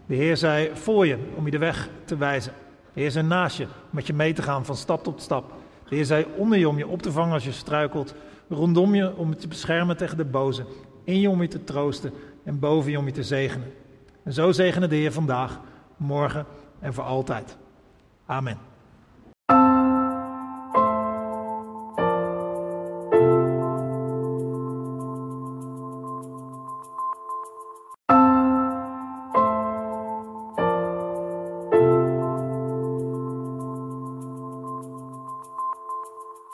De 0.07 0.14
Heer 0.14 0.37
zei 0.37 0.71
voor 0.75 1.07
je 1.07 1.19
om 1.35 1.45
je 1.45 1.51
de 1.51 1.59
weg 1.59 1.89
te 2.05 2.16
wijzen. 2.16 2.53
De 2.93 3.01
Heer 3.01 3.11
zei 3.11 3.27
naast 3.27 3.57
je 3.57 3.64
om 3.64 3.71
met 3.91 4.07
je 4.07 4.12
mee 4.12 4.33
te 4.33 4.43
gaan 4.43 4.64
van 4.64 4.77
stap 4.77 5.05
tot 5.05 5.23
stap. 5.23 5.53
De 5.89 5.95
Heer 5.95 6.05
zei 6.05 6.27
onder 6.37 6.59
je 6.59 6.69
om 6.69 6.79
je 6.79 6.87
op 6.87 7.03
te 7.03 7.12
vangen 7.12 7.33
als 7.33 7.45
je 7.45 7.53
struikelt, 7.53 8.14
rondom 8.49 8.95
je 8.95 9.16
om 9.16 9.29
je 9.29 9.37
te 9.37 9.49
beschermen 9.49 9.97
tegen 9.97 10.16
de 10.16 10.25
boze, 10.25 10.64
in 11.05 11.21
je 11.21 11.31
om 11.31 11.43
je 11.43 11.49
te 11.49 11.64
troosten 11.64 12.12
en 12.45 12.59
boven 12.59 12.91
je 12.91 12.99
om 12.99 13.07
je 13.07 13.12
te 13.12 13.25
zegenen. 13.25 13.73
En 14.23 14.33
zo 14.33 14.53
zegene 14.53 14.87
de 14.87 14.97
Heer 14.97 15.12
vandaag, 15.12 15.61
morgen 15.97 16.47
en 16.79 16.95
voor 16.95 17.05
altijd. 17.05 17.57
Amen. 18.27 18.68